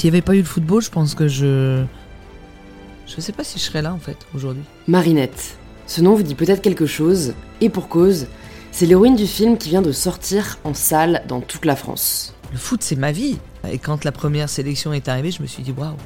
[0.00, 1.84] S'il n'y avait pas eu le football, je pense que je.
[3.06, 4.62] Je sais pas si je serais là en fait aujourd'hui.
[4.88, 5.58] Marinette.
[5.86, 8.26] Ce nom vous dit peut-être quelque chose, et pour cause,
[8.72, 12.32] c'est l'héroïne du film qui vient de sortir en salle dans toute la France.
[12.50, 13.36] Le foot, c'est ma vie.
[13.70, 15.96] Et quand la première sélection est arrivée, je me suis dit waouh,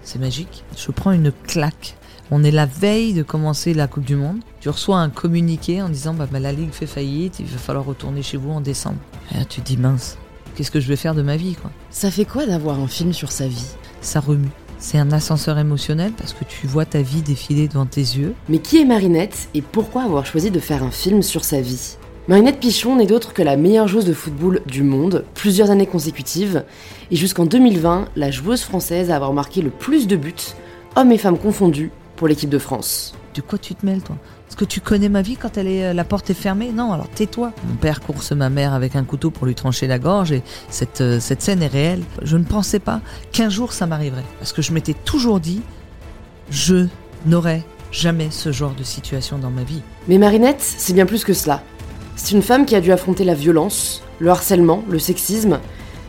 [0.00, 0.64] c'est magique.
[0.74, 1.98] Je prends une claque.
[2.30, 4.38] On est la veille de commencer la Coupe du Monde.
[4.60, 7.84] Tu reçois un communiqué en disant bah, bah, la Ligue fait faillite, il va falloir
[7.84, 8.96] retourner chez vous en décembre.
[9.34, 10.16] Et là, tu te dis mince,
[10.56, 13.12] qu'est-ce que je vais faire de ma vie quoi Ça fait quoi d'avoir un film
[13.12, 13.70] sur sa vie?
[14.00, 14.48] Ça remue.
[14.78, 18.34] C'est un ascenseur émotionnel parce que tu vois ta vie défiler devant tes yeux.
[18.48, 21.96] Mais qui est Marinette et pourquoi avoir choisi de faire un film sur sa vie?
[22.28, 26.64] Marinette Pichon n'est d'autre que la meilleure joueuse de football du monde, plusieurs années consécutives,
[27.10, 30.34] et jusqu'en 2020, la joueuse française à avoir marqué le plus de buts,
[30.96, 33.14] hommes et femmes confondus, pour l'équipe de France.
[33.34, 34.16] De quoi tu te mêles, toi?
[34.48, 36.92] Est-ce que tu connais ma vie quand elle est, euh, la porte est fermée Non,
[36.92, 37.52] alors tais-toi.
[37.68, 41.00] Mon père course ma mère avec un couteau pour lui trancher la gorge et cette,
[41.00, 42.02] euh, cette scène est réelle.
[42.22, 43.00] Je ne pensais pas
[43.32, 44.24] qu'un jour ça m'arriverait.
[44.38, 45.62] Parce que je m'étais toujours dit,
[46.50, 46.86] je
[47.26, 49.82] n'aurai jamais ce genre de situation dans ma vie.
[50.06, 51.62] Mais Marinette, c'est bien plus que cela.
[52.14, 55.58] C'est une femme qui a dû affronter la violence, le harcèlement, le sexisme.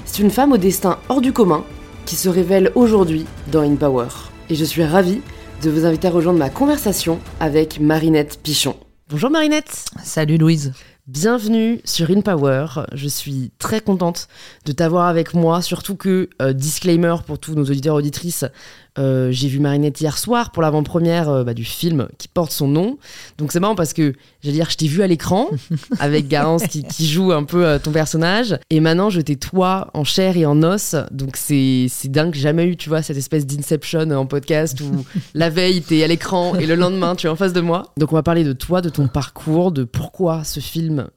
[0.05, 1.63] C'est une femme au destin hors du commun
[2.05, 4.07] qui se révèle aujourd'hui dans In Power.
[4.49, 5.21] Et je suis ravie
[5.61, 8.75] de vous inviter à rejoindre ma conversation avec Marinette Pichon.
[9.09, 10.73] Bonjour Marinette Salut Louise
[11.07, 12.65] Bienvenue sur In Power.
[12.91, 14.27] Je suis très contente
[14.65, 18.43] de t'avoir avec moi, surtout que, euh, disclaimer pour tous nos auditeurs et auditrices,
[18.97, 22.67] euh, j'ai vu Marinette hier soir pour l'avant-première euh, bah, du film qui porte son
[22.67, 22.97] nom.
[23.37, 25.49] Donc c'est marrant parce que, j'allais dire, je t'ai vu à l'écran
[25.99, 28.57] avec Garance qui, qui, joue un peu euh, ton personnage.
[28.69, 30.95] Et maintenant, je t'ai toi en chair et en os.
[31.11, 32.33] Donc c'est dingue.
[32.33, 36.55] Jamais eu, tu vois, cette espèce d'inception en podcast où la veille, t'es à l'écran
[36.55, 37.93] et le lendemain, tu es en face de moi.
[37.97, 41.07] Donc on va parler de toi, de ton parcours, de pourquoi ce film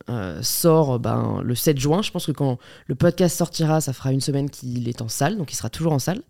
[0.43, 2.03] sort ben, le 7 juin.
[2.03, 5.37] Je pense que quand le podcast sortira, ça fera une semaine qu'il est en salle.
[5.37, 6.23] Donc il sera toujours en salle.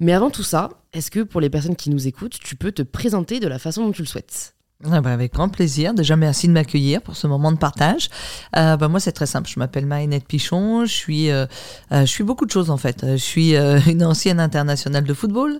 [0.00, 2.80] Mais avant tout ça, est-ce que pour les personnes qui nous écoutent, tu peux te
[2.80, 4.55] présenter de la façon dont tu le souhaites?
[4.84, 5.94] Ah bah, avec grand plaisir.
[5.94, 8.10] Déjà, merci de m'accueillir pour ce moment de partage.
[8.56, 9.48] Euh, bah moi, c'est très simple.
[9.48, 10.84] Je m'appelle Maïnette Pichon.
[10.84, 11.46] Je suis, euh,
[11.92, 13.00] euh, je suis beaucoup de choses en fait.
[13.02, 15.58] Je suis une ancienne internationale de football.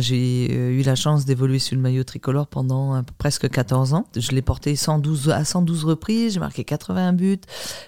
[0.00, 4.04] J'ai eu la chance d'évoluer sur le maillot tricolore pendant presque 14 ans.
[4.14, 6.34] Je l'ai porté 112 à 112 reprises.
[6.34, 7.40] J'ai marqué 81 buts.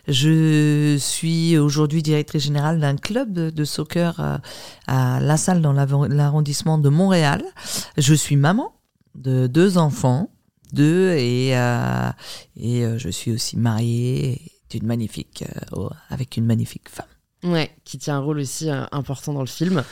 [0.08, 4.40] Je suis aujourd'hui directrice générale d'un club de, soccer
[4.86, 7.44] à La Salle dans l'arrondissement de Montréal.
[7.98, 8.72] Je suis maman
[9.14, 10.30] de deux enfants
[10.80, 12.10] et, euh,
[12.60, 14.40] euh, je suis aussi mariée
[14.74, 17.06] euh, avec une magnifique femme.
[17.44, 19.84] Ouais, qui tient un rôle aussi important dans le film.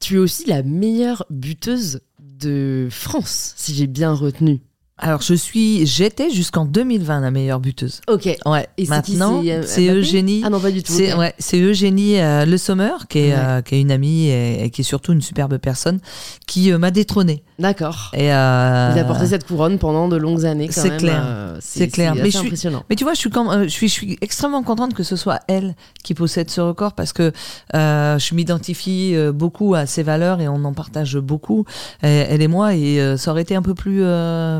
[0.00, 4.60] Tu es aussi la meilleure buteuse de France, si j'ai bien retenu.
[4.98, 8.00] Alors je suis, j'étais jusqu'en 2020 la meilleure buteuse.
[8.08, 8.28] Ok.
[8.46, 8.66] Ouais.
[8.78, 10.42] Et maintenant, c'est Eugénie.
[10.44, 10.92] Ah non pas du tout.
[10.92, 14.84] C'est ouais, c'est Eugénie Le Sommer qui est, qui est une amie et, qui est
[14.84, 16.00] surtout une superbe personne
[16.46, 17.42] qui m'a détrônée.
[17.58, 18.10] D'accord.
[18.12, 18.92] Et euh...
[18.94, 20.68] Il a porté cette couronne pendant de longues années.
[20.70, 21.22] C'est clair.
[21.26, 22.14] Euh, c'est clair.
[22.14, 24.62] Mais je, suis, mais tu vois, je suis, quand, euh, je, suis, je suis extrêmement
[24.62, 27.32] contente que ce soit elle qui possède ce record parce que
[27.74, 31.64] euh, je m'identifie euh, beaucoup à ses valeurs et on en partage beaucoup,
[32.02, 32.74] elle et moi.
[32.74, 34.04] Et euh, ça aurait été un peu plus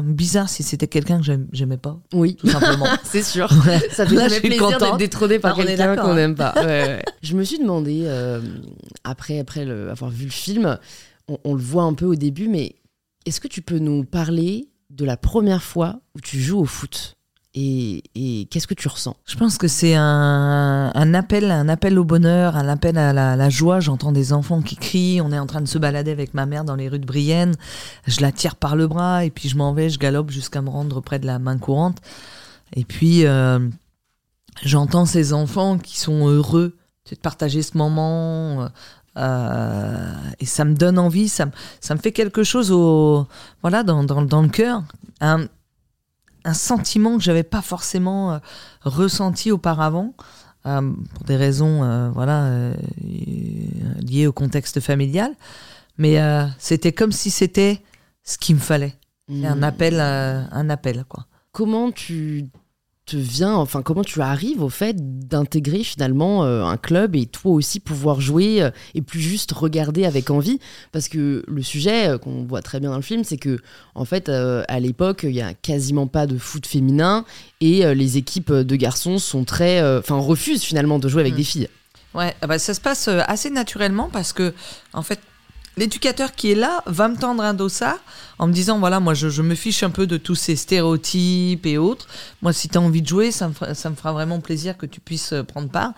[0.05, 1.99] bizarre si c'était quelqu'un que j'aimais pas.
[2.13, 2.37] Oui.
[2.37, 2.87] Tout simplement.
[3.05, 3.49] c'est sûr.
[3.91, 6.55] Ça fait Là, plaisir d'être détrôné par quelqu'un qu'on n'aime pas.
[6.57, 7.03] Ouais, ouais.
[7.23, 8.07] je me suis demandé,
[9.05, 10.79] après, après le, avoir vu le film,
[11.29, 12.77] on, on le voit un peu au début, mais
[13.25, 17.16] est-ce que tu peux nous parler de la première fois où tu joues au foot?
[17.59, 19.17] Et, qu'est-ce que tu ressens?
[19.25, 23.81] Je pense que c'est un, appel, un appel au bonheur, un appel à la, joie.
[23.81, 25.23] J'entends des enfants qui crient.
[25.23, 27.55] On est en train de se balader avec ma mère dans les rues de Brienne.
[28.07, 30.69] Je la tire par le bras et puis je m'en vais, je galope jusqu'à me
[30.69, 31.99] rendre près de la main courante.
[32.75, 33.59] Et puis euh,
[34.63, 36.77] j'entends ces enfants qui sont heureux
[37.11, 38.69] de partager ce moment.
[39.17, 43.27] Euh, et ça me donne envie, ça, me fait quelque chose au,
[43.63, 44.83] voilà, dans, le cœur.
[46.47, 48.39] Un sentiment que j'avais pas forcément euh,
[48.83, 50.15] ressenti auparavant.
[50.67, 52.73] Euh, pour des raisons voilà
[54.01, 55.33] liées au contexte familial
[55.97, 56.19] mais
[56.59, 57.85] c'était comme si c'était
[58.25, 58.97] ce qu'il me fallait
[59.31, 59.63] un mmh.
[59.63, 62.49] appel un appel quoi comment tu
[63.07, 64.97] te vient, enfin comment tu arrives au fait
[65.29, 70.05] d'intégrer finalement euh, un club et toi aussi pouvoir jouer euh, et plus juste regarder
[70.05, 70.59] avec envie?
[70.91, 73.61] Parce que le sujet euh, qu'on voit très bien dans le film c'est que
[73.95, 77.25] en fait à l'époque il y a quasiment pas de foot féminin
[77.61, 81.37] et les équipes de garçons sont très enfin refusent finalement de jouer avec mm.
[81.37, 81.69] des filles.
[82.15, 84.53] Ouais, ah bah ça se passe assez naturellement parce que
[84.93, 85.21] en fait
[85.77, 87.99] l'éducateur qui est là va me tendre un dossard
[88.39, 91.79] en me disant voilà, moi je, me fiche un peu de tous ces stéréotypes et
[91.79, 92.07] autres.
[92.43, 94.77] Moi, si tu as envie de jouer, ça me, fera, ça me fera vraiment plaisir
[94.77, 95.93] que tu puisses euh, prendre part.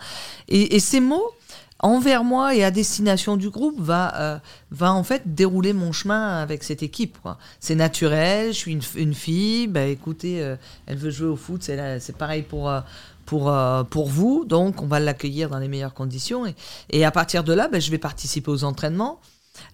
[0.47, 1.31] Et, ces mots,
[1.79, 4.39] envers moi et à destination du groupe va, euh,
[4.71, 7.17] va en fait dérouler mon chemin avec cette équipe.
[7.21, 7.37] quoi.
[7.59, 10.55] C'est naturel, je suis une, une fille, bah écoutez, euh,
[10.87, 12.81] elle veut jouer au foot, c'est c'est pareil pour, euh,
[13.29, 16.47] pour, euh, pour vous, donc on va l'accueillir dans les meilleures conditions.
[16.47, 16.55] Et,
[16.89, 19.19] et à partir de là, bah, je vais participer aux entraînements.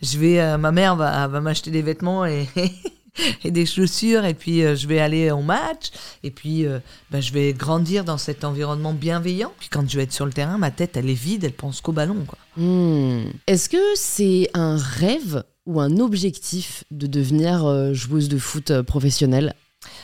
[0.01, 2.47] Je vais, euh, ma mère va, va m'acheter des vêtements et,
[3.43, 5.91] et des chaussures, et puis euh, je vais aller au match,
[6.23, 6.79] et puis euh,
[7.11, 9.51] bah, je vais grandir dans cet environnement bienveillant.
[9.59, 11.81] Puis quand je vais être sur le terrain, ma tête, elle est vide, elle pense
[11.81, 12.25] qu'au ballon.
[12.27, 12.37] Quoi.
[12.57, 13.31] Hmm.
[13.47, 19.55] Est-ce que c'est un rêve ou un objectif de devenir joueuse de foot professionnelle?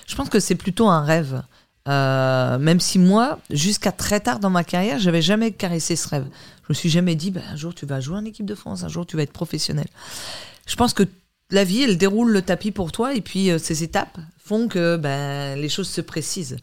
[0.07, 1.43] Je pense que c'est plutôt un rêve.
[1.87, 6.27] Euh, même si moi, jusqu'à très tard dans ma carrière, j'avais jamais caressé ce rêve.
[6.63, 8.83] Je me suis jamais dit, bah, un jour tu vas jouer en équipe de France,
[8.83, 9.87] un jour tu vas être professionnel.
[10.67, 11.03] Je pense que
[11.49, 14.95] la vie, elle déroule le tapis pour toi, et puis euh, ces étapes font que
[14.95, 16.57] ben, les choses se précisent.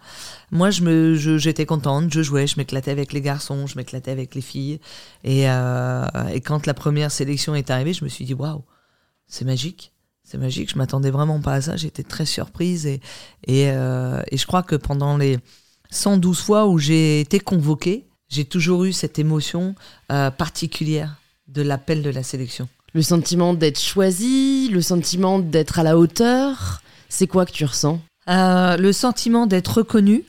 [0.50, 4.34] Moi, je me, j'étais contente, je jouais, je m'éclatais avec les garçons, je m'éclatais avec
[4.34, 4.80] les filles,
[5.24, 8.62] et, euh, et quand la première sélection est arrivée, je me suis dit, waouh,
[9.26, 9.92] c'est magique.
[10.30, 13.00] C'est magique, je m'attendais vraiment pas à ça, j'étais très surprise et,
[13.46, 15.38] et, euh, et je crois que pendant les
[15.90, 19.74] 112 fois où j'ai été convoquée, j'ai toujours eu cette émotion
[20.12, 21.16] euh, particulière
[21.46, 22.68] de l'appel de la sélection.
[22.92, 27.98] Le sentiment d'être choisi, le sentiment d'être à la hauteur, c'est quoi que tu ressens?
[28.28, 30.24] Euh, le sentiment d'être reconnu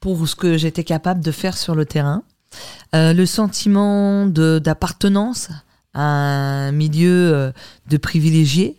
[0.00, 2.24] pour ce que j'étais capable de faire sur le terrain,
[2.92, 5.50] le sentiment d'appartenance
[5.94, 7.52] à un milieu
[7.88, 8.78] de privilégiés,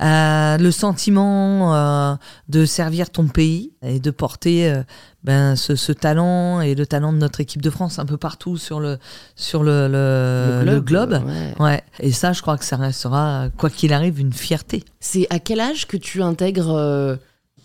[0.00, 2.14] Euh, le sentiment euh,
[2.48, 4.82] de servir ton pays et de porter euh,
[5.22, 8.56] ben, ce, ce talent et le talent de notre équipe de France un peu partout
[8.56, 8.98] sur le,
[9.36, 11.20] sur le, le- le globe.
[11.24, 11.54] ouais.
[11.64, 11.84] Ouais.
[12.00, 14.84] Et ça, je crois que ça restera, quoi qu'il arrive, une fierté.
[14.98, 17.18] C'est à quel âge que tu intègres,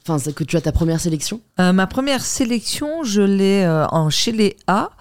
[0.08, 1.42] enfin que tu as ta première sélection?
[1.60, 4.92] Euh, ma première sélection, je l'ai euh, en chez les A.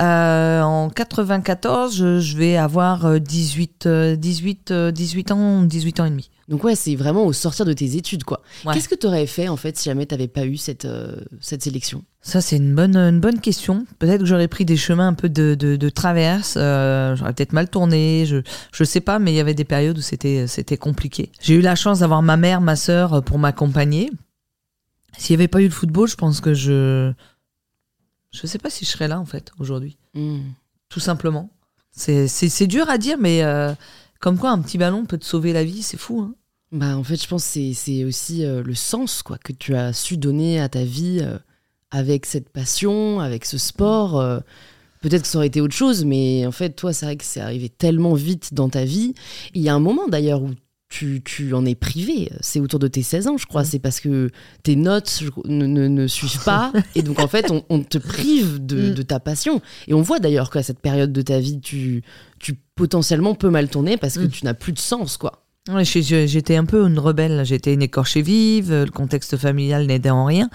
[0.00, 6.00] Euh, en 94, je, je vais avoir euh, 18, euh, 18, euh, 18 ans, 18
[6.00, 6.29] ans et demi.
[6.50, 8.42] Donc ouais, c'est vraiment au sortir de tes études quoi.
[8.64, 8.74] Ouais.
[8.74, 11.62] Qu'est-ce que tu aurais fait en fait si jamais t'avais pas eu cette, euh, cette
[11.62, 12.04] sélection?
[12.22, 13.86] Ça, c'est une bonne, une bonne question.
[14.00, 16.54] Peut-être que j'aurais pris des chemins un peu de, de, de traverse.
[16.56, 18.26] euh, j'aurais peut-être mal tourné.
[18.26, 18.42] Je,
[18.72, 21.30] je sais pas, mais il y avait des périodes où c'était, c'était compliqué.
[21.40, 24.10] J'ai eu la chance d'avoir ma mère, ma sœur euh, pour m'accompagner.
[25.16, 27.12] S'il n'y avait pas eu le football, je pense que je,
[28.32, 29.98] je sais pas si je serais là en fait aujourd'hui.
[30.14, 30.40] Hmm.
[30.88, 31.48] tout simplement.
[31.92, 33.72] C'est, c'est, c'est dur à dire, mais euh,
[34.18, 36.20] comme quoi un petit ballon peut te sauver la vie, c'est fou.
[36.20, 36.34] Hein
[36.72, 39.92] Bah en fait je pense que c'est- aussi euh, le sens quoi que tu as
[39.92, 41.36] su donner à ta vie euh,
[41.90, 44.20] avec cette passion, avec ce sport.
[44.20, 44.38] euh,
[45.02, 47.40] Peut-être que ça aurait été autre chose, mais en fait, toi, c'est vrai que c'est
[47.40, 49.14] arrivé tellement vite dans ta vie.
[49.54, 50.50] Il y a un moment d'ailleurs où
[50.90, 52.30] tu, tu en es privé.
[52.42, 53.64] C'est autour de tes 16 ans, je crois.
[53.64, 54.28] C'est parce que
[54.62, 56.70] tes notes ne, ne- ne suivent pas.
[56.94, 58.94] et donc, en fait, on, on te prive de, Mm.
[58.94, 59.62] de ta passion.
[59.88, 62.02] Et on voit d'ailleurs qu'à cette période de ta vie, tu,
[62.38, 64.30] tu potentiellement peux mal tourner parce que Mm.
[64.30, 65.39] tu n'as plus de sens, quoi.
[65.68, 67.44] J'étais un peu une rebelle.
[67.44, 68.72] J'étais une écorchée vive.
[68.72, 70.48] Le contexte familial n'aidait en rien.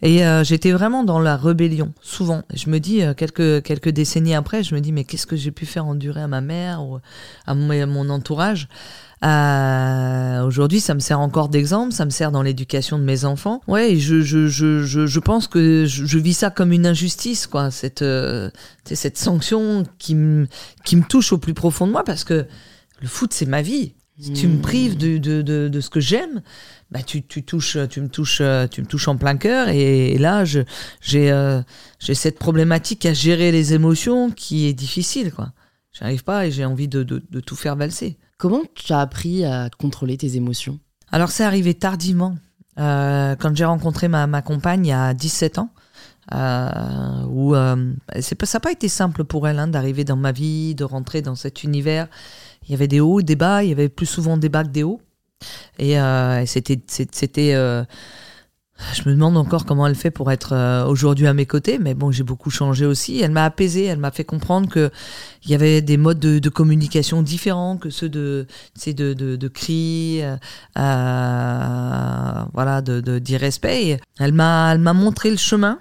[0.00, 2.42] Et euh, j'étais vraiment dans la rébellion, souvent.
[2.54, 5.50] Je me dis, euh, quelques, quelques décennies après, je me dis, mais qu'est-ce que j'ai
[5.50, 6.98] pu faire endurer à ma mère ou
[7.46, 8.68] à mon, entourage?
[9.24, 13.60] Euh, Aujourd'hui, ça me sert encore d'exemple, ça me sert dans l'éducation de mes enfants.
[13.66, 17.72] Ouais, je, je, je, je, je pense que je, vis ça comme une injustice, quoi.
[17.72, 18.04] Cette,
[18.84, 20.46] cette sanction qui me
[21.08, 22.46] touche au plus profond de moi, parce que
[23.00, 23.94] le foot, c'est ma vie.
[24.20, 24.60] Si tu me Mm.
[24.60, 26.42] prives de, de, de, de ce que j'aime,
[26.90, 29.68] bah tu, tu touches, tu me touches, tu me touches en plein cœur.
[29.68, 30.60] Et, et là, je,
[31.00, 31.62] j'ai, euh,
[32.00, 35.52] j'ai cette problématique à gérer les émotions qui est difficile, quoi.
[35.92, 38.18] J'arrive pas et j'ai envie de, de, tout faire valser.
[38.38, 40.78] Comment tu as appris à contrôler tes émotions?
[41.10, 42.36] Alors, c'est arrivé tardivement.
[42.78, 45.70] Euh, quand j'ai rencontré ma, ma compagne il y a 17 ans,
[46.34, 50.16] euh, où euh, c'est pas, ça n'a pas été simple pour elle hein, d'arriver dans
[50.16, 52.06] ma vie, de rentrer dans cet univers.
[52.68, 54.68] Il y avait des hauts, des bas, il y avait plus souvent des bas que
[54.68, 55.00] des hauts.
[55.78, 57.84] Et euh, c'était, c'était, euh,
[58.94, 61.94] je me demande encore comment elle fait pour être euh, aujourd'hui à mes côtés, mais
[61.94, 63.20] bon, j'ai beaucoup changé aussi.
[63.20, 64.90] Elle m'a apaisé, elle m'a fait comprendre que
[65.44, 68.46] il y avait des modes de, communication différents que ceux de,
[68.86, 70.20] de, de, de cris,
[70.74, 74.00] voilà, de, d'irrespect.
[74.18, 75.78] Elle m'a, elle m'a montré le chemin.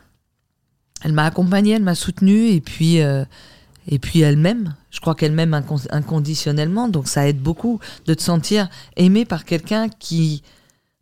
[1.03, 4.75] Elle m'a accompagnée, elle m'a soutenue, et puis, et puis elle m'aime.
[4.97, 9.45] Je crois qu'elle m'aime incon- inconditionnellement, donc ça aide beaucoup de te sentir aimé par
[9.45, 10.41] quelqu'un qui,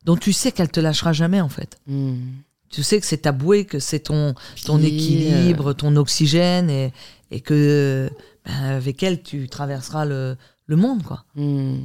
[0.03, 1.79] dont tu sais qu'elle te lâchera jamais en fait.
[1.87, 2.17] Hmm.
[2.69, 4.35] Tu sais que c'est ta bouée, que c'est ton,
[4.65, 6.91] ton Puis, équilibre, ton oxygène, et,
[7.31, 8.09] et que
[8.45, 10.35] ben, avec elle tu traverseras le,
[10.67, 11.23] le monde, quoi.
[11.35, 11.83] Hmm.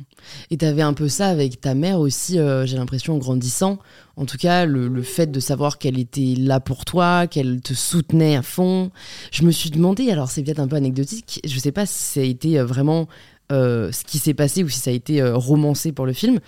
[0.51, 3.79] Et tu avais un peu ça avec ta mère aussi, euh, j'ai l'impression, en grandissant.
[4.17, 8.37] En tout cas, le, fait de savoir qu'elle était là pour toi, qu'elle te soutenait
[8.37, 8.91] à fond.
[9.33, 12.21] Je me suis demandé, alors c'est peut-être un peu anecdotique, je sais pas si ça
[12.21, 13.09] a été euh, vraiment
[13.53, 16.39] euh, ce qui s'est passé ou si ça a été romancé pour le film,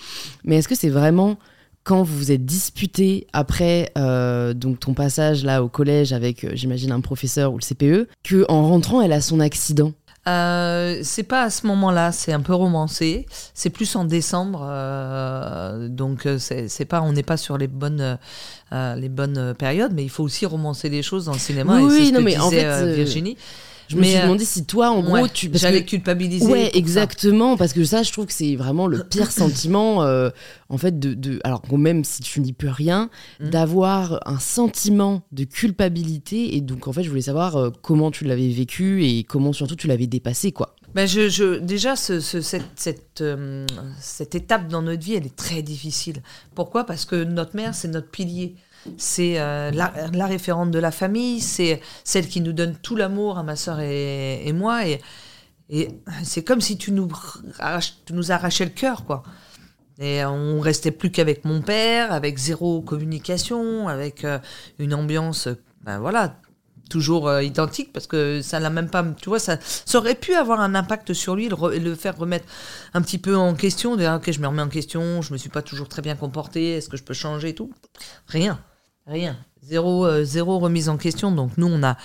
[0.44, 1.38] mais est-ce que c'est vraiment
[1.84, 3.90] quand vous vous êtes disputé après
[4.54, 8.68] donc ton passage là au collège avec, j'imagine, un professeur ou le CPE, que en
[8.68, 9.92] rentrant, elle a son accident?
[10.28, 13.26] Euh, c'est pas à ce moment-là, c'est un peu romancé.
[13.54, 18.18] C'est plus en décembre, euh, donc euh, c'est pas, on n'est pas sur les bonnes,
[18.72, 21.76] les bonnes périodes, mais il faut aussi romancer les choses dans le cinéma.
[21.76, 23.36] Oui, et oui ce non, que mais en fait, Virginie.
[23.92, 25.50] Je me suis euh, demandé si toi, en gros, tu.
[25.52, 26.46] J'allais culpabiliser.
[26.46, 30.30] Ouais, exactement, parce que ça, je trouve que c'est vraiment le pire sentiment, euh,
[30.68, 31.40] en fait, de, de.
[31.44, 33.50] Alors, même si tu n'y peux rien, mm.
[33.50, 36.56] d'avoir un sentiment de culpabilité.
[36.56, 39.76] Et donc, en fait, je voulais savoir euh, comment tu l'avais vécu et comment surtout
[39.76, 40.74] tu l'avais dépassé, quoi.
[40.94, 43.24] Ben je, je, déjà, ce, cette, cette,
[43.98, 46.22] cette, étape dans notre vie, elle est très difficile.
[46.54, 46.84] Pourquoi?
[46.84, 48.56] Parce que notre mère, c'est notre pilier
[48.96, 53.42] c'est euh, la, référente de la famille, c'est celle qui nous donne tout l'amour à
[53.42, 54.86] ma sœur et, moi.
[54.86, 55.00] Et,
[56.22, 57.08] c'est comme si tu nous,
[58.10, 59.22] nous arrachais le cœur, quoi.
[59.98, 64.38] Et on restait plus qu'avec mon père, avec zéro communication, avec euh,
[64.78, 65.48] une ambiance,
[65.84, 66.40] ben voilà,
[66.90, 70.34] toujours euh, identique, parce que ça n'a même pas, tu vois, ça, ça, aurait pu
[70.34, 72.46] avoir un impact sur lui, le, le faire remettre
[72.94, 75.50] un petit peu en question, de, ok, je me remets en question, je me suis
[75.50, 77.70] pas toujours très bien comporté, est-ce que je peux changer et tout?
[78.26, 78.58] Rien.
[79.06, 79.36] Rien.
[79.62, 81.30] Zéro, euh, zéro remise en question.
[81.30, 81.96] Donc nous, on a,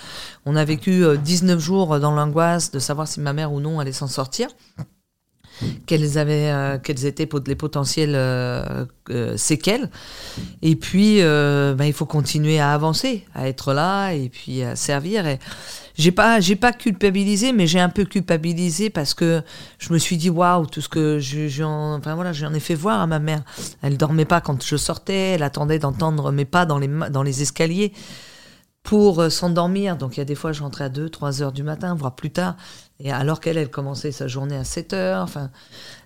[0.46, 3.80] on a vécu 19 euh, jours dans l'angoisse de savoir si ma mère ou non
[3.80, 4.48] allait s'en sortir.
[5.86, 8.16] Quelles, avaient, euh, quelles étaient les potentielles
[9.36, 9.90] séquelles.
[10.62, 15.24] Et puis, bah, il faut continuer à avancer, à être là et puis à servir.
[15.98, 19.42] J'ai pas j'ai pas culpabilisé mais j'ai un peu culpabilisé parce que
[19.78, 23.00] je me suis dit waouh tout ce que j'en enfin voilà j'en ai fait voir
[23.00, 23.42] à ma mère.
[23.82, 27.42] Elle dormait pas quand je sortais elle attendait d'entendre mes pas dans les dans les
[27.42, 27.92] escaliers
[28.84, 29.96] pour euh, s'endormir.
[29.96, 32.14] Donc il y a des fois je rentrais à 2 3 heures du matin voire
[32.14, 32.56] plus tard.
[33.00, 35.28] Et alors qu'elle elle commençait sa journée à 7 heures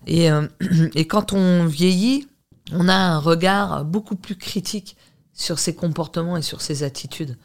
[0.08, 0.48] euh,
[0.94, 2.26] et quand on vieillit
[2.72, 4.96] on a un regard beaucoup plus critique
[5.34, 7.36] sur ses comportements et sur ses attitudes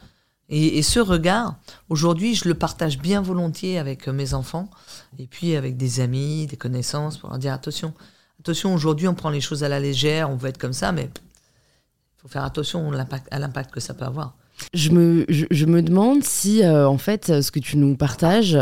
[0.50, 1.56] et, ce regard,
[1.90, 4.70] aujourd'hui, je le partage bien volontiers avec euh, mes enfants
[5.18, 7.92] et puis avec des amis, des connaissances pour leur dire attention.
[8.40, 11.10] Attention, aujourd'hui, on prend les choses à la légère, on veut être comme ça, mais
[11.12, 12.90] il faut faire attention
[13.30, 14.36] à l'impact que ça peut avoir.
[14.72, 18.58] Je me, je, me demande si, euh, en fait, ce que tu nous partages,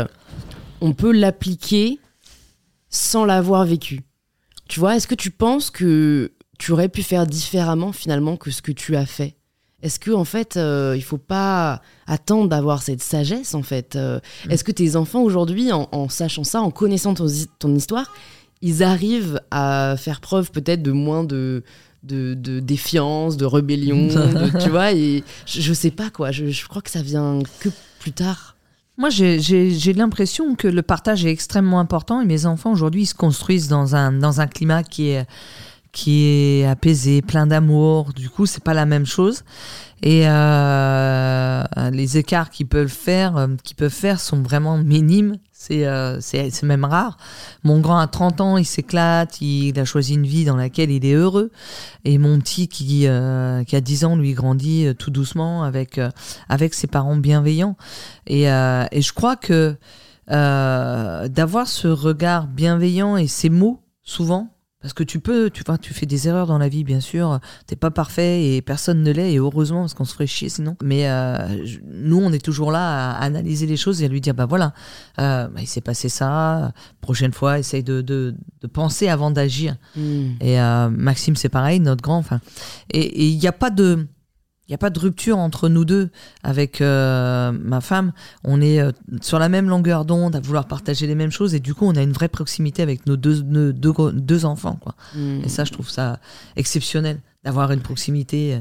[0.81, 1.99] on peut l'appliquer
[2.89, 4.01] sans l'avoir vécu.
[4.67, 8.61] Tu vois, est-ce que tu penses que tu aurais pu faire différemment finalement que ce
[8.61, 9.36] que tu as fait?
[9.83, 14.19] Est-ce que en fait, euh, il faut pas attendre d'avoir cette sagesse en fait euh,
[14.45, 14.51] mm.
[14.51, 18.11] Est-ce que tes enfants aujourd'hui, en, sachant ça, en connaissant ton, histoire,
[18.61, 21.63] ils arrivent à faire preuve peut-être de moins de,
[22.03, 24.07] de, défiance, de rébellion,
[24.59, 26.31] tu vois Et je, ne sais pas quoi.
[26.31, 27.69] Je, crois que ça vient que
[27.99, 28.55] plus tard.
[28.97, 33.67] Moi, j'ai l'impression que le partage est extrêmement important et mes enfants aujourd'hui se construisent
[33.67, 35.27] dans un, dans un climat qui est
[35.91, 38.13] qui est apaisé, plein d'amour.
[38.13, 39.43] Du coup, c'est pas la même chose.
[40.03, 45.37] Et euh, les écarts qu'ils peuvent faire, euh, qu'ils peuvent faire, sont vraiment minimes.
[45.51, 47.17] C'est euh, c'est même rare.
[47.63, 51.03] Mon grand a 30 ans, il s'éclate, il a choisi une vie dans laquelle il
[51.03, 51.51] est heureux.
[52.05, 55.99] Et mon petit qui, qui a 10 ans, lui grandit tout doucement avec,
[56.47, 57.75] avec ses parents bienveillants.
[58.27, 59.75] Et, et je crois que
[60.29, 65.93] d'avoir ce regard bienveillant et ces mots, souvent, parce que tu peux, tu, vois, tu
[65.93, 67.39] fais des erreurs dans la vie, bien sûr.
[67.65, 70.77] T'es pas parfait et personne ne l'est, et heureusement, parce qu'on se ferait chier sinon.
[70.83, 74.35] Mais euh, nous, on est toujours là à analyser les choses et à lui dire
[74.35, 74.73] bah voilà,
[75.19, 76.73] euh, bah, il s'est passé ça.
[77.01, 79.77] Prochaine fois, essaye de, de, de penser avant d'agir.
[79.95, 80.33] Hmm.
[80.41, 82.17] Et euh, Maxime, c'est pareil, notre grand.
[82.17, 82.39] Enfin,
[82.91, 84.07] et il n'y a pas de
[84.67, 86.09] il n'y a pas de rupture entre nous deux
[86.43, 88.11] avec euh, ma femme.
[88.43, 91.61] On est euh, sur la même longueur d'onde, à vouloir partager les mêmes choses, et
[91.61, 94.77] du coup, on a une vraie proximité avec nos deux, deux, enfants.
[94.81, 94.95] Quoi.
[95.15, 95.43] Mmh.
[95.45, 96.19] Et ça, je trouve ça
[96.57, 98.59] exceptionnel d'avoir une proximité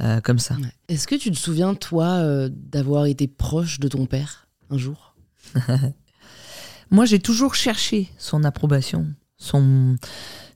[0.00, 0.54] euh, comme ça.
[0.88, 5.16] Est-ce que tu te souviens, toi, d'avoir été proche de ton père un jour?
[6.92, 9.96] Moi, j'ai toujours cherché son approbation, son,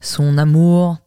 [0.01, 0.99] son amour,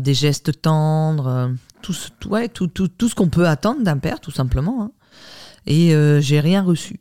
[0.00, 1.50] des gestes tendres
[1.86, 4.82] tout, ouais, tout, tout, tout ce qu'on peut attendre d'un père, tout simplement.
[4.82, 4.90] Hein.
[5.66, 7.00] Et euh, j'ai rien reçu.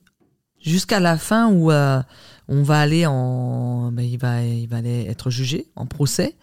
[0.59, 2.01] Jusqu'à la fin où euh,
[2.47, 3.91] on va aller en.
[3.91, 6.35] Ben, il, va, il va être jugé en procès.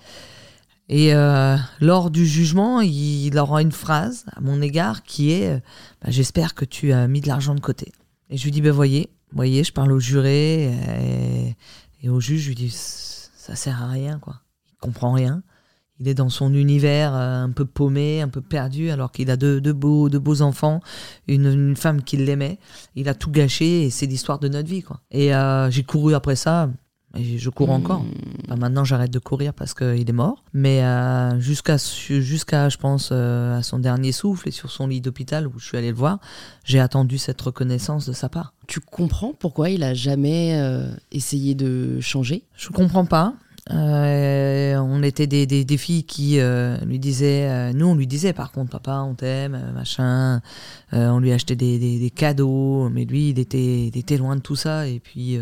[0.88, 5.60] Et euh, lors du jugement, il, aura une phrase à mon égard qui est
[6.02, 7.92] ben, J'espère que tu as mis de l'argent de côté.
[8.30, 11.56] Et je lui dis Ben voyez, voyez, je parle au juré et,
[12.02, 14.40] et au juge, je lui dis ça sert à rien, quoi.
[14.72, 15.42] Il comprend rien.
[16.02, 19.36] Il est dans son univers euh, un peu paumé, un peu perdu, alors qu'il a
[19.36, 20.80] deux, beaux, de beaux enfants,
[21.28, 22.58] une, femme qui l'aimait.
[22.96, 24.98] Il a tout gâché et c'est l'histoire de notre vie, quoi.
[25.12, 26.68] Et euh, j'ai couru après ça.
[27.16, 28.00] Et je cours encore.
[28.00, 28.56] Hmm.
[28.58, 30.42] maintenant, j'arrête de courir parce qu'il est mort.
[30.52, 35.46] Mais euh, jusqu'à, jusqu'à, je pense, à son dernier souffle et sur son lit d'hôpital
[35.46, 36.18] où je suis allé le voir,
[36.64, 38.54] j'ai attendu cette reconnaissance de sa part.
[38.66, 40.58] Tu comprends pourquoi il a jamais
[41.12, 42.42] essayé de changer?
[42.56, 43.34] Je comprends pas.
[43.70, 48.50] Euh, on était des, filles qui euh, lui disaient, euh, nous on lui disait par
[48.50, 50.40] contre, papa on t'aime, machin,
[50.90, 54.56] on lui achetait des, des, cadeaux, mais lui il était, il était loin de tout
[54.56, 55.38] ça et puis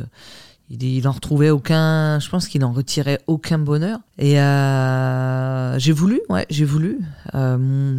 [0.68, 4.00] il, il en retrouvait aucun, je pense qu'il en retirait aucun bonheur.
[4.18, 4.34] Et
[5.78, 7.00] j'ai voulu, ouais, j'ai voulu,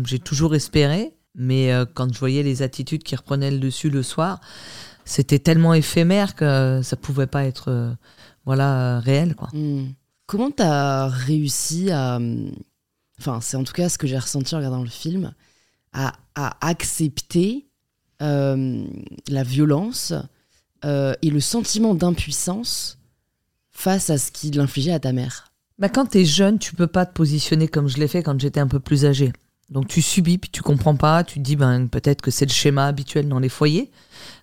[0.06, 4.40] j'ai toujours espéré, mais quand je voyais les attitudes qui reprenaient le dessus le soir,
[5.04, 7.96] c'était tellement éphémère que ça pouvait pas être,
[8.46, 9.50] voilà, réel quoi.
[9.52, 9.88] Hmm.
[10.32, 12.18] Comment tu réussi à.
[13.20, 15.34] Enfin, c'est en tout cas ce que j'ai ressenti en regardant le film,
[15.92, 16.14] à,
[16.62, 17.68] accepter
[18.22, 18.88] euh,
[19.28, 20.14] la violence
[20.86, 22.98] euh, et le sentiment d'impuissance
[23.72, 25.52] face à ce qu'il infligeait à ta mère?
[25.78, 28.40] Bah, Quand tu es jeune, tu peux pas te positionner comme je l'ai fait quand
[28.40, 29.34] j'étais un peu plus âgé.
[29.72, 32.86] Donc tu subis, puis tu comprends pas, tu dis ben, peut-être que c'est le schéma
[32.86, 33.90] habituel dans les foyers.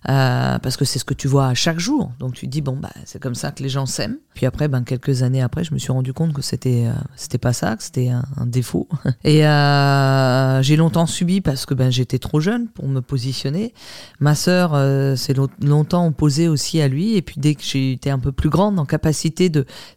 [0.07, 2.11] Euh, parce que c'est ce que tu vois à chaque jour.
[2.19, 4.17] Donc tu dis bon bah c'est comme ça que les gens s'aiment.
[4.33, 7.37] Puis après ben quelques années après, je me suis rendu compte que c'était euh, c'était
[7.37, 8.87] pas ça, que c'était un, défaut.
[9.23, 13.73] Et euh, j'ai longtemps subi parce que ben j'étais trop jeune pour me positionner.
[14.19, 14.71] Ma sœur
[15.17, 17.15] s'est longtemps opposée aussi à lui.
[17.15, 19.51] Et puis dès que j'ai été un peu plus grande en capacité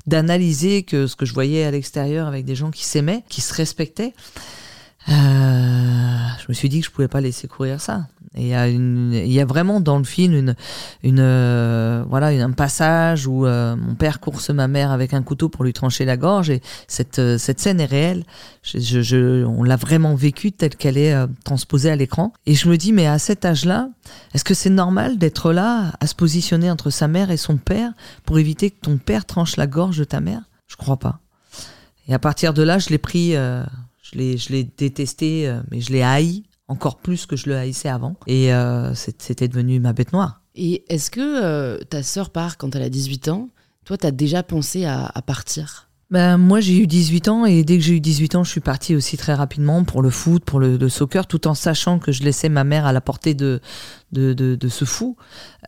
[0.07, 3.55] d'analyser que ce que je voyais à l'extérieur avec des gens qui s'aimaient, qui se
[3.55, 4.13] respectaient.
[5.09, 5.13] Euh,
[6.39, 8.07] je me suis dit que je pouvais pas laisser courir ça.
[8.35, 10.55] Il y a une, il y a vraiment dans le film une,
[11.03, 15.51] une euh, voilà, un passage où euh, mon père course ma mère avec un couteau
[15.51, 18.25] pour lui trancher la gorge et cette, euh, cette scène est réelle.
[18.63, 22.33] Je, je, on l'a vraiment vécue telle qu'elle est transposée à l'écran.
[22.47, 23.91] Et je me dis, mais à cet âge-là,
[24.33, 27.93] est-ce que c'est normal d'être là, à se positionner entre sa mère et son père
[28.25, 30.43] pour éviter que ton père tranche la gorge de ta mère?
[30.69, 31.19] Je crois pas.
[32.09, 33.35] Et à partir de là, je l'ai pris,
[34.13, 37.89] je l'ai, je l'ai détesté, mais je l'ai haï encore plus que je le haïssais
[37.89, 38.17] avant.
[38.27, 40.41] Et euh, c'était devenu ma bête noire.
[40.55, 43.49] Et est-ce que euh, ta sœur part quand elle a 18 ans?
[43.85, 45.89] Toi, tu as déjà pensé à, partir?
[46.11, 48.61] Ben, moi, j'ai eu 18 ans et dès que j'ai eu 18 ans, je suis
[48.61, 52.23] partie aussi très rapidement pour le foot, pour le, soccer, tout en sachant que je
[52.23, 53.61] laissais ma mère à la portée de,
[54.13, 55.17] de, de, ce fou.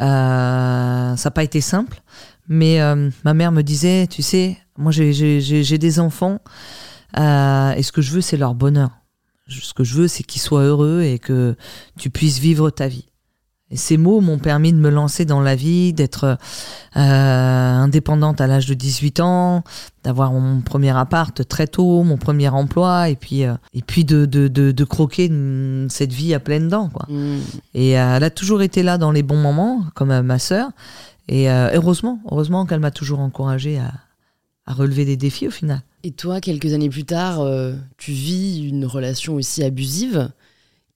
[0.00, 2.02] Euh, ça n'a pas été simple,
[2.46, 2.78] mais
[3.24, 6.40] ma mère me disait, tu sais, moi j'ai des enfants
[7.16, 8.90] et ce que je veux, c'est leur bonheur.
[9.48, 11.54] Ce que je veux, c'est qu'ils soient heureux et que
[11.98, 13.06] tu puisses vivre ta vie.
[13.70, 16.38] Et ces mots m'ont permis de me lancer dans la vie, d'être
[16.96, 19.64] euh, indépendante à l'âge de 18 ans,
[20.04, 24.26] d'avoir mon premier appart très tôt, mon premier emploi, et puis, euh, et puis de,
[24.26, 25.28] de, de, croquer
[25.88, 26.88] cette vie à pleines dents.
[26.88, 27.06] Quoi.
[27.08, 27.38] Mmh.
[27.74, 30.70] Et euh, elle a toujours été là dans les bons moments, comme ma sœur.
[31.26, 33.92] Et heureusement, heureusement qu'elle m'a toujours encouragée à,
[34.66, 35.80] à relever des défis au final.
[36.06, 40.28] Et toi, quelques années plus tard, euh, tu vis une relation aussi abusive.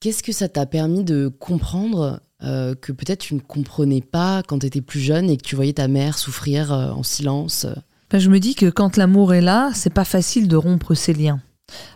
[0.01, 4.59] Qu'est-ce que ça t'a permis de comprendre euh, que peut-être tu ne comprenais pas quand
[4.59, 7.67] tu étais plus jeune et que tu voyais ta mère souffrir euh, en silence?
[8.11, 11.15] Ben, Je me dis que quand l'amour est là, c'est pas facile de rompre ses
[11.15, 11.41] liens.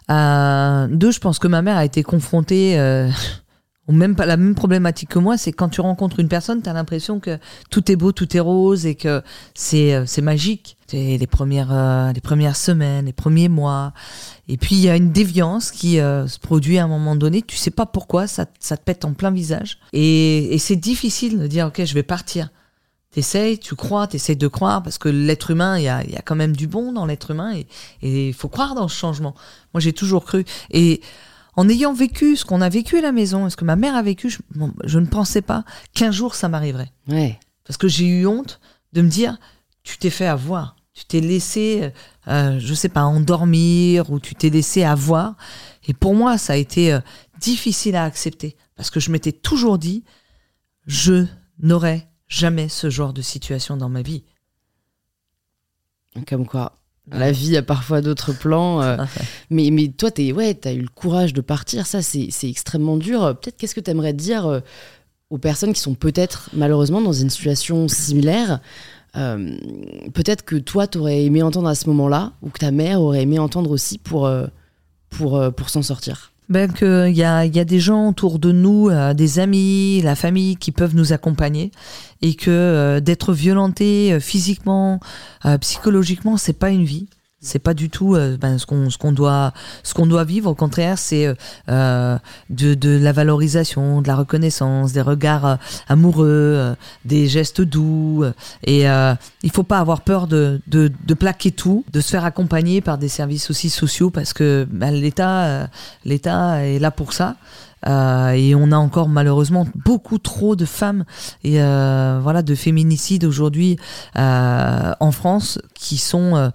[0.09, 2.79] deux, je pense que ma mère a été confrontée
[3.93, 6.73] même pas la même problématique que moi, c'est quand tu rencontres une personne, tu as
[6.73, 7.39] l'impression que
[7.71, 9.23] tout est beau, tout est rose et que
[9.55, 10.77] c'est euh, magique.
[10.93, 13.95] Les premières euh, les premières semaines, les premiers mois.
[14.49, 17.41] Et puis il y a une déviance qui euh, se produit à un moment donné,
[17.41, 21.39] tu sais pas pourquoi, ça, ça te pète en plein visage et, et c'est difficile
[21.39, 22.51] de dire OK, je vais partir.
[23.13, 26.23] T'essayes, tu crois, t'essayes de croire, parce que l'être humain, il y a, y a
[26.23, 29.35] quand même du bon dans l'être humain, et il faut croire dans ce changement.
[29.75, 30.47] Moi, j'ai toujours cru.
[30.71, 31.03] Et
[31.55, 34.03] en ayant vécu ce qu'on a vécu à la maison, ce que ma mère a
[34.03, 34.31] vécu,
[34.85, 36.93] je, ne pensais pas qu'un jour ça m'arriverait.
[37.09, 37.39] Ouais.
[37.65, 38.61] Parce que j'ai eu honte
[38.93, 39.39] de me dire,
[39.83, 41.93] tu t'es fait avoir, tu t'es laissé,
[42.29, 45.37] euh, je sais pas, endormir ou tu t'es laissé avoir.
[45.87, 47.01] Et pour moi, ça a été euh,
[47.41, 50.05] difficile à accepter parce que je m'étais toujours dit,
[50.87, 51.27] je
[51.59, 54.25] n'aurai jamais ce genre de situation dans ma vie.
[56.27, 58.81] Comme quoi, la vie a parfois d'autres plans.
[58.83, 58.97] Euh,
[59.51, 61.87] mais, mais toi, tu ouais, as eu le courage de partir.
[61.87, 63.37] Ça, c'est extrêmement dur.
[63.41, 64.61] Peut-être qu'est-ce que tu aimerais dire euh,
[65.31, 68.61] aux personnes qui sont peut-être malheureusement dans une situation similaire
[69.17, 69.57] euh,
[70.15, 73.23] Peut-être que toi, tu aurais aimé entendre à ce moment-là, ou que ta mère aurait
[73.23, 74.31] aimé entendre aussi pour,
[75.11, 76.32] pour, pour s'en sortir?
[76.53, 80.71] Ben, qu'il y a, des gens autour de nous, euh, des amis, la famille qui
[80.71, 81.71] peuvent nous accompagner
[82.21, 85.01] et que euh, d'être violenté euh, physiquement,
[85.61, 87.09] psychologiquement, c'est pas une vie.
[87.45, 89.53] C'est pas du tout euh, ben, ce qu'on ce qu'on doit
[89.83, 90.49] ce qu'on doit vivre.
[90.49, 91.35] Au contraire, c'est euh,
[91.69, 92.17] euh,
[92.51, 98.25] de, de la valorisation, de la reconnaissance, des regards amoureux, des gestes doux.
[98.65, 102.81] Et il faut pas avoir peur de, de, de plaquer tout, de se faire accompagner
[102.81, 105.69] par des services aussi sociaux parce que ben, l'État
[106.05, 107.37] l'État est là pour ça.
[107.87, 111.05] Euh, et on a encore malheureusement beaucoup trop de femmes
[111.43, 113.77] et euh, voilà de féminicides aujourd'hui
[114.17, 116.53] euh, en France qui sont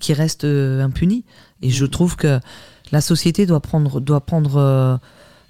[0.00, 1.24] qui restent impunis.
[1.62, 2.38] Et je trouve que
[2.92, 5.00] la société doit prendre doit prendre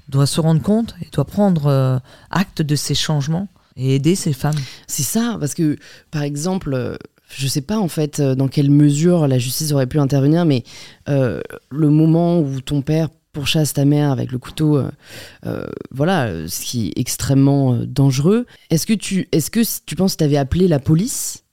[0.09, 4.57] doit se rendre compte et doit prendre acte de ces changements et aider ces femmes.
[4.87, 5.77] C'est ça, parce que
[6.11, 10.47] par exemple, je sais pas en fait dans quelle mesure la justice aurait pu intervenir,
[10.47, 10.65] mais
[11.07, 13.09] le moment où ton père
[13.39, 14.91] pourchasse ta mère avec le couteau, euh,
[15.47, 18.47] euh, voilà, ce qui est extrêmement euh, dangereux.
[18.71, 21.45] Est-ce que tu, est-ce que tu penses que tu avais appelé la police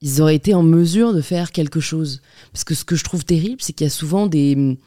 [0.00, 2.22] ils auraient été en mesure de faire quelque chose?
[2.52, 4.78] Parce que ce que je trouve terrible, c'est qu'il y a souvent des,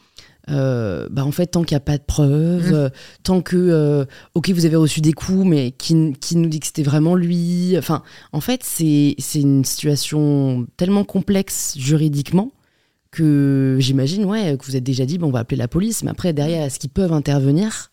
[0.47, 2.89] bah en fait, tant qu'il n'y a pas de preuves, mmh.
[3.23, 6.83] tant que, ok, vous avez reçu des coups, mais qui, qui nous dit que c'était
[6.83, 7.75] vraiment lui.
[7.77, 12.51] Enfin, en fait, c'est une situation tellement complexe juridiquement
[13.11, 16.11] que j'imagine ouais, que vous êtes déjà dit, bon, on va appeler la police, mais
[16.11, 17.91] après, derrière, est-ce qu'ils peuvent intervenir?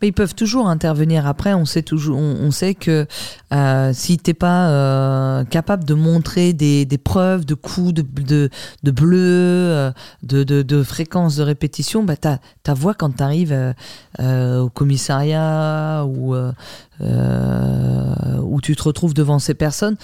[0.00, 1.26] Ils peuvent toujours intervenir.
[1.26, 3.06] Après, on sait toujours, on, sait que
[3.52, 8.48] euh, si t'es pas euh, capable de montrer des, preuves de coups de, de,
[8.84, 9.90] de bleu, euh,
[10.22, 13.74] de, de, de répétition, bah ta, ta voix quand tu arrives
[14.20, 16.36] euh, au commissariat ou
[17.00, 19.96] où tu te retrouves devant ces personnes,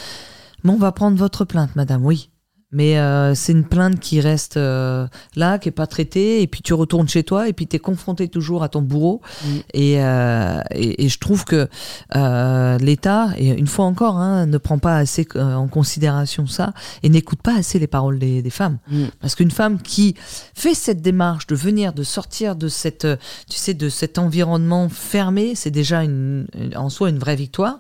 [0.65, 2.05] mais on va prendre votre plainte, madame.
[2.05, 2.31] Oui,
[2.75, 5.07] mais euh, c'est une plainte qui reste euh,
[5.37, 7.79] là, qui est pas traitée, et puis tu retournes chez toi, et puis tu es
[7.79, 9.23] confronté toujours à ton bourreau.
[9.45, 9.49] Mm.
[9.77, 11.69] Euh, et, et, je trouve que
[12.85, 17.41] l'État, et une fois encore, hein, ne prend pas assez en considération ça, et n'écoute
[17.43, 18.79] pas assez les paroles des, des femmes.
[18.89, 19.05] Mm.
[19.21, 20.17] Parce qu'une femme qui
[20.55, 23.07] fait cette démarche de venir, de sortir de cette,
[23.49, 27.79] tu sais, de cet environnement fermé, c'est déjà une, en soi une vraie victoire.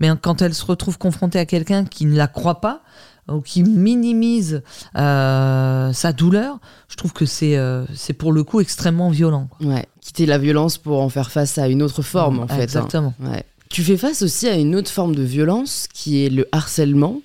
[0.00, 2.82] Mais quand elle se retrouve confrontée à quelqu'un qui ne la croit pas,
[3.28, 4.62] ou qui minimise
[4.96, 6.58] euh, sa douleur,
[6.88, 9.48] je trouve que c'est euh, c'est pour le coup extrêmement violent.
[9.60, 12.54] Ouais, quitter la violence pour en faire face à une autre forme en fait.
[12.54, 12.62] Hein.
[12.62, 13.14] Exactement.
[13.20, 13.44] Ouais.
[13.68, 17.20] Tu fais face aussi à une autre forme de violence qui est le harcèlement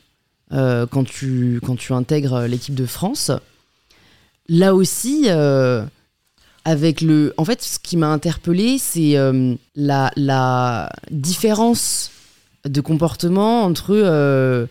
[0.54, 3.32] euh, quand tu quand tu intègres l'équipe de France.
[4.50, 5.28] Là aussi.
[6.64, 9.16] avec le, en fait, ce qui m'a interpellé, c'est
[9.76, 12.12] la, la différence
[12.66, 14.68] de comportement entre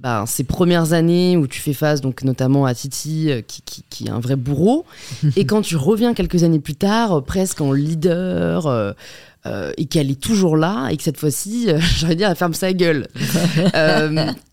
[0.00, 3.84] ben, ces premières années où tu fais face donc notamment à Titi euh, qui, qui,
[3.90, 4.86] qui est un vrai bourreau.
[5.36, 8.92] Et quand tu reviens quelques années plus tard euh, presque en leader euh,
[9.76, 13.08] et qu'elle est toujours là et que cette fois-ci j'aurais dire elle ferme sa gueule.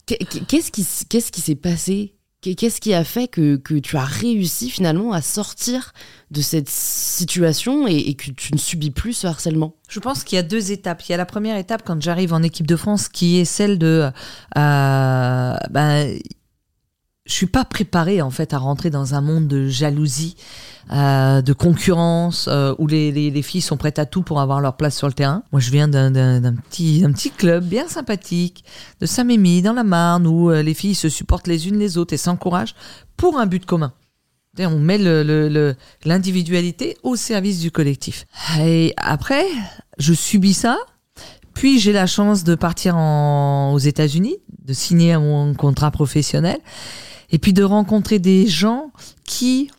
[0.05, 2.13] Qu'est-ce qui qu'est-ce qui s'est passé
[2.55, 5.93] Qu'est-ce qui a fait que, tu as réussi finalement à sortir
[6.31, 9.75] de cette situation et, que tu ne subis plus ce harcèlement?
[9.89, 11.03] Je pense qu'il y a deux étapes.
[11.07, 13.77] Il y a la première étape quand j'arrive en équipe de France qui est celle
[13.77, 14.09] de...
[14.57, 16.19] Euh, ben,
[17.27, 20.35] je suis pas préparée en fait à rentrer dans un monde de jalousie,
[20.91, 24.61] euh, de concurrence, euh, où les, les, les, filles sont prêtes à tout pour avoir
[24.61, 25.43] leur place sur le terrain.
[25.51, 28.63] Moi, je viens d'un petit, un club bien sympathique
[29.01, 32.13] de Saint-Mémy, dans la Marne, où euh, les filles se supportent les unes les autres
[32.13, 32.75] et s'encouragent
[33.17, 33.91] pour un but commun.
[34.59, 34.97] On met
[36.03, 38.25] l'individualité au service du collectif.
[38.59, 39.45] Et après,
[39.99, 40.79] je subis ça.
[41.53, 46.57] Puis j'ai la chance de partir aux États-Unis, de signer mon contrat professionnel
[47.31, 48.91] et puis de rencontrer des gens
[49.23, 49.69] qui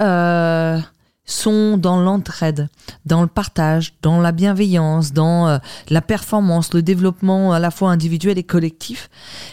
[0.00, 0.78] euh,
[1.26, 2.68] sont dans l'entraide,
[3.06, 7.90] dans le partage, dans la bienveillance, dans euh, la performance, le développement à la fois
[7.90, 9.08] individuel et collectif.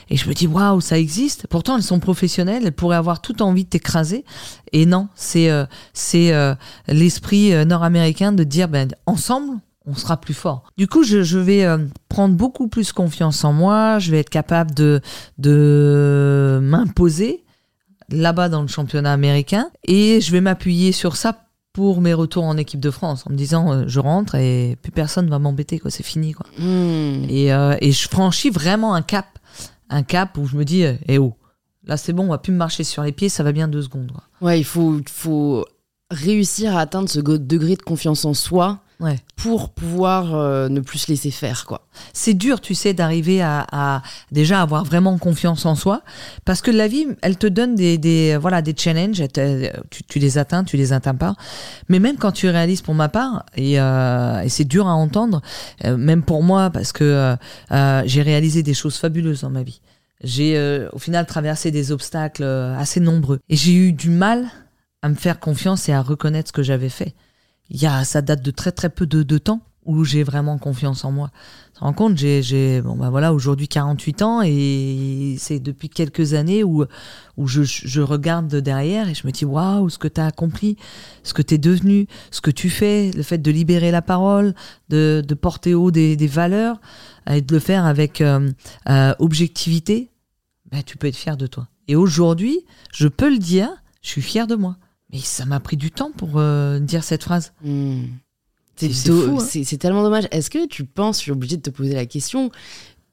[0.10, 1.48] Et je me dis, waouh, ça existe.
[1.48, 4.26] Pourtant, elles sont professionnelles, elles pourraient avoir toute envie de t'écraser.
[4.74, 6.34] Et non, c'est euh, c'est
[6.88, 9.60] l'esprit nord-américain de dire, ben, ensemble,
[9.92, 10.64] on sera plus fort.
[10.78, 11.78] Du coup, je, je vais euh,
[12.10, 15.02] prendre beaucoup plus confiance en moi, je vais être capable de,
[15.38, 17.44] de m'imposer
[18.10, 19.70] là-bas dans le championnat américain.
[19.84, 23.38] Et je vais m'appuyer sur ça pour mes retours en équipe de France en me
[23.38, 25.90] disant euh, je rentre et plus personne va m'embêter quoi.
[25.90, 26.46] C'est fini quoi.
[26.58, 27.24] Hmm.
[27.30, 29.40] et, euh, et, je franchis vraiment un cap
[29.90, 31.34] un cap où je me dis eh oh
[31.86, 33.82] là c'est bon on va plus me marcher sur les pieds ça va bien deux
[33.84, 35.66] secondes ouais il faut faut
[36.12, 39.18] réussir à atteindre ce degré de confiance en soi Ouais.
[39.36, 41.88] pour pouvoir euh, ne plus se laisser faire, quoi.
[42.14, 46.04] C'est dur, tu sais, d'arriver à, à déjà avoir vraiment confiance en soi,
[46.46, 49.24] parce que la vie, elle te donne des, des voilà des challenges,
[49.90, 51.34] tu, tu les atteins, tu les atteins pas.
[51.90, 55.42] Mais même quand tu réalises, pour ma part, et, euh, et c'est dur à entendre,
[55.84, 57.36] euh, même pour moi, parce que
[58.06, 59.82] j'ai réalisé des choses fabuleuses dans ma vie.
[60.24, 64.46] J'ai au final traversé des obstacles assez nombreux, et j'ai eu du mal
[65.02, 67.16] à me faire confiance et à reconnaître ce que j'avais fait.
[67.72, 71.12] Y a, ça date de très très peu de, temps où j'ai vraiment confiance en
[71.12, 71.32] moi.
[71.74, 75.90] Tu te rends compte, j'ai, j'ai bon bah voilà, aujourd'hui 48 ans et c'est depuis
[75.90, 76.86] quelques années où,
[77.38, 80.78] où je, je regarde derrière et je me dis waouh, ce que tu as accompli,
[81.24, 84.54] ce que tu es devenu, ce que tu fais, le fait de libérer la parole,
[84.90, 86.80] de, de porter haut des, des valeurs
[87.30, 88.52] et de le faire avec euh,
[88.90, 90.12] euh, objectivité,
[90.72, 91.68] bah, tu peux être fier de toi.
[91.88, 93.70] Et aujourd'hui, je peux le dire,
[94.02, 94.78] je suis fier de moi.
[95.14, 97.54] Mais ça m'a pris du temps pour euh, dire cette phrase.
[97.64, 98.04] Hmm.
[98.78, 99.46] C'est- do- hein.
[99.48, 100.28] c'est- tellement dommage.
[100.32, 102.50] Est-ce que tu penses, je suis obligée de te poser la question,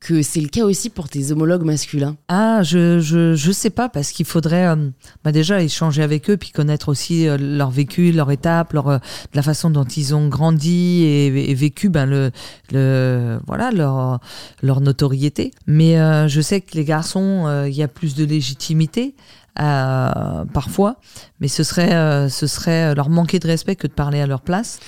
[0.01, 2.17] que c'est le cas aussi pour tes homologues masculins?
[2.29, 4.91] Ah, je, je, je sais pas, parce qu'il faudrait euh,
[5.25, 8.99] bah déjà échanger avec eux, puis connaître aussi euh, leur vécu, leur étape, leur, euh,
[9.35, 12.31] la façon dont ils ont grandi et, et vécu ben, le,
[12.73, 14.21] le, voilà, leur,
[14.63, 15.51] leur notoriété.
[15.67, 15.97] Mais
[16.29, 19.15] je sais que les garçons, il y a plus de légitimité.
[19.61, 21.01] Euh, parfois,
[21.41, 24.41] mais ce serait, euh, ce serait leur manquer de respect que de parler à leur
[24.41, 24.81] place.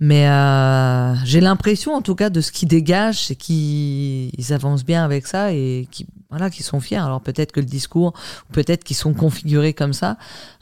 [0.00, 4.84] Mais euh, j'ai l'impression, en tout cas, de ce qu'ils dégagent, c'est qu'ils ils avancent
[4.84, 6.96] bien avec ça et qu'ils voilà, qu'ils sont fiers.
[6.96, 8.14] Alors peut-être que le discours,
[8.52, 10.16] peut-être qu'ils sont configurés comme ça,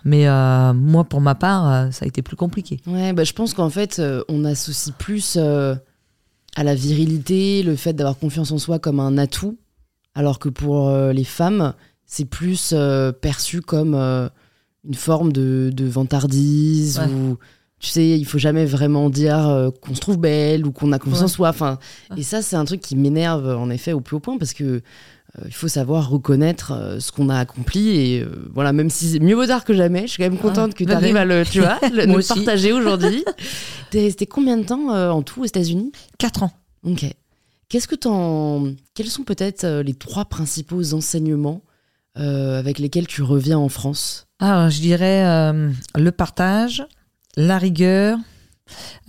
[0.05, 2.81] mais euh, moi, pour ma part, euh, ça a été plus compliqué.
[2.89, 5.77] Ouais, bah, je pense qu'en fait, euh, on associe plus euh,
[6.57, 9.59] à la virilité, le fait d'avoir confiance en soi comme un atout,
[10.17, 11.73] alors que pour euh, les femmes,
[12.13, 14.29] c'est plus euh, perçu comme euh,
[14.85, 17.07] une forme de, de vantardise Ouais.
[17.07, 17.39] ou
[17.79, 20.99] tu sais, il faut jamais vraiment dire euh, qu'on se trouve belle ou qu'on a
[20.99, 21.29] confiance en Ouais.
[21.31, 21.49] soi.
[21.51, 21.79] Enfin,
[22.11, 22.19] Ouais.
[22.19, 24.83] et ça, c'est un truc qui m'énerve en effet au plus haut point parce que
[25.47, 29.47] il faut savoir reconnaître ce qu'on a accompli et voilà, même si c'est mieux vaut
[29.47, 31.79] tard que jamais, je suis quand même contente que tu arrives à le, tu vois,
[31.93, 32.35] le, aussi.
[32.35, 33.25] partager aujourd'hui.
[33.93, 35.93] T'es resté combien de temps en tout aux États-Unis?
[36.19, 36.51] Quatre ans.
[36.83, 37.07] Ok.
[37.69, 38.73] Qu'est-ce que t'en.
[38.95, 41.63] Quels sont peut-être les trois principaux enseignements
[42.15, 46.85] avec lesquels tu reviens en France Alors, je dirais euh, le partage,
[47.37, 48.19] la rigueur,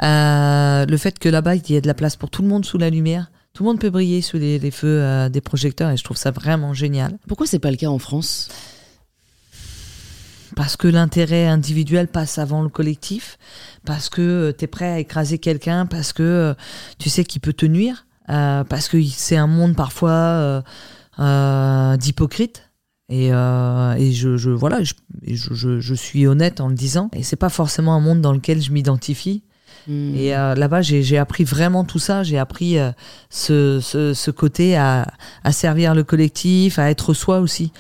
[0.04, 2.66] euh, le fait que là-bas, il y a de la place pour tout le monde
[2.66, 3.32] sous la lumière.
[3.54, 6.18] Tout le monde peut briller sous les, les feux euh, des projecteurs et je trouve
[6.18, 7.18] ça vraiment génial.
[7.28, 8.50] Pourquoi c'est pas le cas en France?
[10.56, 13.38] Parce que l'intérêt individuel passe avant le collectif,
[13.86, 16.54] parce que tu es prêt à écraser quelqu'un, parce que euh,
[17.00, 20.62] tu sais qu'il peut te nuire, euh, parce que c'est un monde parfois euh,
[21.20, 22.70] euh, d'hypocrites.
[23.12, 24.94] Et, euh, et je, je voilà, je,
[25.54, 27.10] je, suis honnête en le disant.
[27.14, 29.44] Et c'est pas forcément un monde dans lequel je m'identifie.
[29.86, 30.16] Hmm.
[30.16, 32.24] Et euh, là-bas, j'ai appris vraiment tout ça.
[32.24, 32.92] J'ai appris euh,
[33.30, 35.12] ce, ce, ce côté à,
[35.44, 37.74] à servir le collectif, à être soi aussi.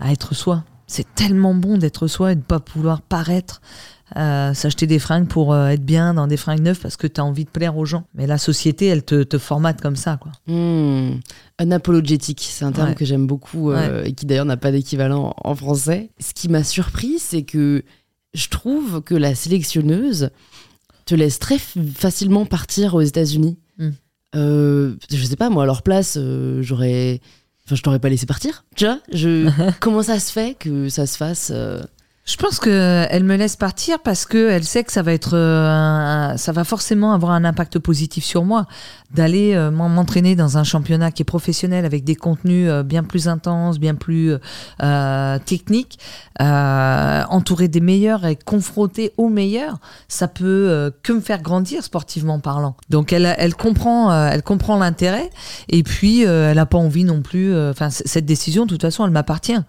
[0.00, 0.64] À être soi.
[0.88, 3.62] C'est tellement bon d'être soi et de pas pouvoir paraître.
[4.16, 7.20] Euh, S'acheter des fringues pour euh, être bien dans des fringues neuves parce que tu
[7.20, 8.04] as envie de plaire aux gens.
[8.14, 10.18] Mais la société, elle te, te formate comme ça.
[10.18, 10.32] quoi.
[11.60, 12.94] Unapologétique, c'est un terme Ouais.
[12.94, 16.10] que j'aime beaucoup euh, et qui d'ailleurs n'a pas d'équivalent en français.
[16.20, 17.82] Ce qui m'a surpris, c'est que
[18.34, 20.30] je trouve que la sélectionneuse
[21.06, 23.58] te laisse très facilement partir aux États-Unis.
[24.36, 26.18] Euh, je sais pas, moi, à leur place,
[26.60, 27.20] j'aurais.
[27.66, 28.64] Enfin, je t'aurais pas laissé partir.
[28.74, 29.48] Tu vois je...
[29.80, 31.52] Comment ça se fait que ça se fasse
[32.26, 35.34] Je pense que elle me laisse partir parce que elle sait que ça va être,
[35.36, 38.64] euh, un- ça va forcément avoir un impact positif sur moi.
[39.14, 43.04] D'aller euh, m'en- m'entraîner dans un championnat qui est professionnel avec des contenus euh, bien
[43.04, 44.32] plus intenses, bien plus
[44.82, 45.98] euh, techniques,
[46.40, 49.76] euh, entouré des meilleurs et confronté aux meilleurs,
[50.08, 52.74] ça peut euh, que me faire grandir sportivement parlant.
[52.88, 55.28] Donc elle, elle comprend, euh, elle comprend l'intérêt
[55.68, 57.52] et puis euh, elle a pas envie non plus.
[57.52, 59.60] euh, Enfin, cette décision, de toute façon, elle m'appartient.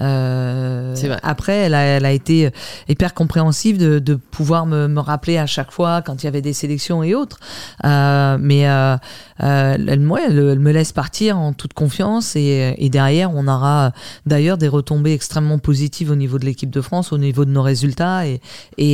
[0.00, 1.18] Euh, C'est vrai.
[1.22, 2.50] Après, elle a, elle a été
[2.88, 7.02] hyper compréhensive de, pouvoir me, rappeler à chaque fois quand il y avait des sélections
[7.02, 7.38] et autres.
[7.84, 8.96] Euh, mais euh,
[9.42, 13.92] euh, elle, me laisse partir en toute confiance et, derrière, on aura
[14.26, 17.62] d'ailleurs des retombées extrêmement positives au niveau de l'équipe de France, au niveau de nos
[17.62, 18.40] résultats et,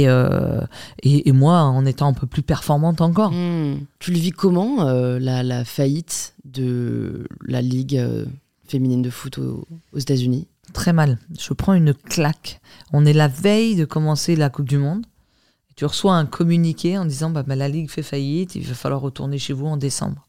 [0.08, 0.60] euh,
[1.32, 3.32] moi en étant un peu plus performante encore.
[3.32, 3.80] hmm.
[3.98, 8.24] Tu le vis comment, euh, la, faillite de la Ligue euh,
[8.66, 10.46] féminine de foot aux États-Unis?
[10.72, 11.18] Très mal.
[11.38, 12.60] Je prends une claque.
[12.92, 15.06] On est la veille de commencer la Coupe du Monde.
[15.76, 19.00] Tu reçois un communiqué en disant bah, bah, la Ligue fait faillite, il va falloir
[19.00, 20.26] retourner chez vous en décembre.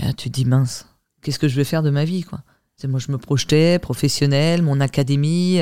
[0.00, 0.86] Et tu te dis mince,
[1.22, 2.40] qu'est-ce que je vais faire de ma vie quoi?
[2.86, 5.58] Moi, je me projetais, professionnel, mon académie,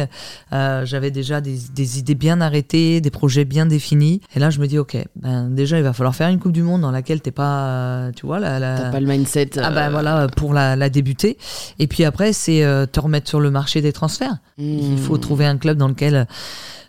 [0.53, 4.21] euh, j'avais déjà des, des, idées bien arrêtées, des projets bien définis.
[4.35, 6.63] Et là, je me dis, ok, ben déjà, il va falloir faire une Coupe du
[6.63, 8.79] Monde dans laquelle t'es pas, tu vois, la, la...
[8.79, 9.59] T'as pas le mindset.
[9.59, 11.39] Ah ben voilà, pour la, la débuter.
[11.79, 14.37] Et puis après, c'est euh, te remettre sur le marché des transferts.
[14.59, 15.21] Il faut hmm.
[15.21, 16.27] trouver un club dans lequel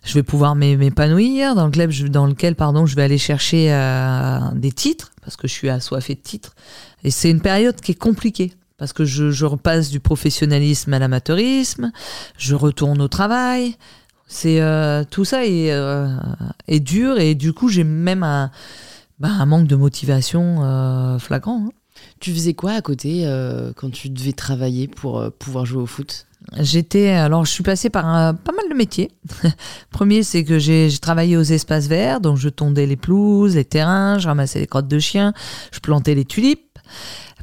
[0.04, 4.40] je vais pouvoir m'épanouir, dans le club dans lequel, pardon, je vais aller chercher euh,
[4.56, 6.54] des titres parce que je suis assoiffé de titres.
[7.06, 11.00] Et c'est une période qui est compliquée parce que je, je repasse du professionnalisme à
[11.00, 11.92] l'amateurisme,
[12.38, 13.76] je retourne au travail.
[14.28, 16.16] C'est euh, tout ça est, euh,
[16.68, 18.52] est dur et du coup j'ai même un,
[19.20, 21.68] bah, un manque de motivation euh, flagrant.
[21.68, 21.72] Hein.
[22.20, 23.26] Tu faisais quoi à côté
[23.76, 26.28] quand tu devais travailler pour pouvoir jouer au foot?
[26.60, 28.04] J'étais alors je suis passée par
[28.36, 29.10] pas mal de métiers.
[29.90, 34.20] Premier c'est que j'ai travaillé aux espaces verts donc je tondais les pelouses, les terrains,
[34.20, 35.34] je ramassais les crottes de chiens,
[35.72, 36.78] je plantais les tulipes.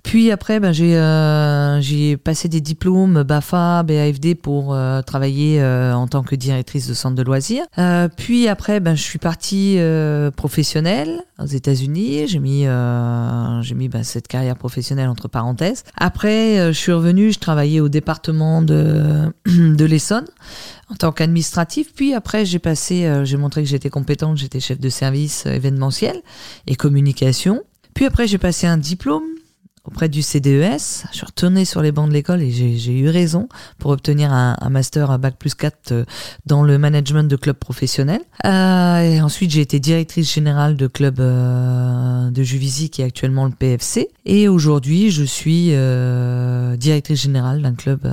[0.04, 5.94] Puis après, ben, j'ai euh, j'ai passé des diplômes BAFA, BAFD pour euh, travailler euh,
[5.94, 7.64] en tant que directrice de centre de loisirs.
[7.78, 12.28] Euh, puis après, ben, je suis partie euh, professionnelle aux États-Unis.
[12.28, 12.66] J'ai mis
[13.62, 15.84] j'ai mis ben, cette carrière professionnelle entre parenthèses.
[15.96, 20.26] Après, je suis revenue, je travaillais au département de de l'Essonne
[20.90, 21.94] en tant qu'administratif.
[21.94, 26.20] Puis après, j'ai passé, j'ai montré que j'étais compétente, j'étais chef de service événementiel
[26.66, 27.62] et communication.
[27.94, 29.24] Puis après, j'ai passé un diplôme
[29.84, 31.04] auprès du CDES.
[31.10, 34.56] Je suis retournée sur les bancs de l'école et j'ai eu raison pour obtenir un,
[34.70, 36.04] master à Bac plus 4 euh,
[36.46, 38.22] dans le management de clubs professionnels.
[38.44, 43.52] Euh, ensuite, j'ai été directrice générale de club euh, de Juvisy qui est actuellement le
[43.52, 44.08] PFC.
[44.24, 48.12] Et aujourd'hui, je suis euh, directrice générale d'un club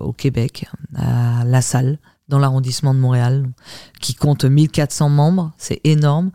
[0.00, 3.48] au Québec, à La Salle, dans l'arrondissement de Montréal,
[4.00, 6.30] qui compte 1400 membres, c'est énorme,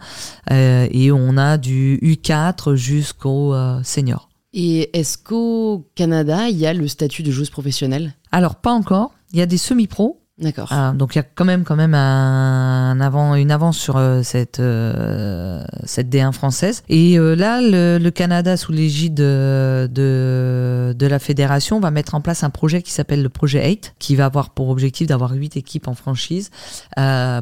[0.52, 4.30] euh, et on a du U4 jusqu'au euh, senior.
[4.54, 8.14] Et est-ce qu'au Canada, il y a le statut de joueuse professionnelle?
[8.32, 10.68] Alors pas encore, il y a des semi-pros, D'accord.
[10.72, 14.24] Ah, donc il y a quand même quand même un avant une avance sur euh,
[14.24, 16.84] cette euh, cette D1 française.
[16.90, 22.16] Et euh, là, le, le, Canada sous l'égide de, de, de la fédération va mettre
[22.16, 25.32] en place un projet qui s'appelle le projet 8, qui va avoir pour objectif d'avoir
[25.34, 26.50] huit équipes en franchise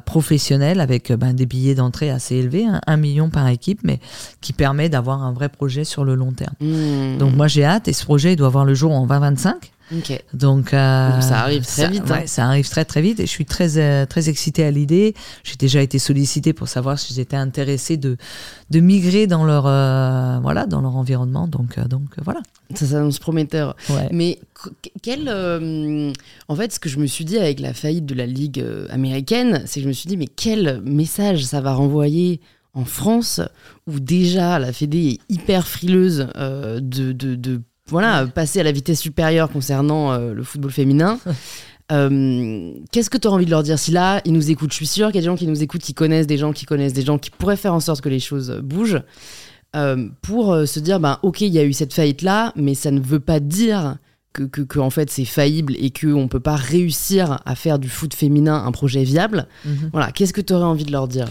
[0.05, 3.99] professionnelles avec ben, des billets d'entrée assez élevés, hein, un million par équipe, mais
[4.41, 6.53] qui permet d'avoir un vrai projet sur le long terme.
[6.59, 7.17] Mmh.
[7.17, 9.71] Donc moi j'ai hâte et ce projet il doit voir le jour en 2025.
[9.97, 10.21] Okay.
[10.33, 12.03] Donc, euh, ça arrive très ça, vite.
[12.09, 12.27] Ouais, hein.
[12.27, 15.15] ça arrive très très vite et je suis très euh, très excitée à l'idée.
[15.43, 18.17] J'ai déjà été sollicitée pour savoir si j'étais intéressée de
[18.69, 21.47] de migrer dans leur euh, voilà dans leur environnement.
[21.47, 22.41] Donc euh, donc voilà.
[22.75, 23.75] Ça s'annonce prometteur.
[23.89, 24.09] Ouais.
[24.11, 24.39] Mais
[25.01, 26.13] quel euh,
[26.47, 29.63] en fait ce que je me suis dit avec la faillite de la ligue américaine,
[29.65, 32.41] c'est que je me suis dit mais quel message ça va renvoyer
[32.75, 33.41] en France
[33.87, 38.71] où déjà la Fédé est hyper frileuse euh, de, de, de voilà, passer à la
[38.71, 41.19] vitesse supérieure concernant euh, le football féminin.
[41.91, 44.75] Euh, Qu'est-ce que tu as envie de leur dire Si là, ils nous écoutent, je
[44.75, 46.65] suis sûre qu'il y a des gens qui nous écoutent, qui connaissent des gens qui
[46.65, 49.01] connaissent des gens qui pourraient faire en sorte que les choses bougent,
[49.75, 52.91] euh, pour euh, se dire, ben, ok, il y a eu cette faillite-là, mais ça
[52.91, 53.97] ne veut pas dire
[54.33, 57.79] que, que, que en fait c'est faillible et qu'on ne peut pas réussir à faire
[57.79, 59.47] du foot féminin un projet viable.
[59.65, 59.89] -hmm.
[59.91, 61.27] Voilà, qu'est-ce que tu aurais envie de leur dire?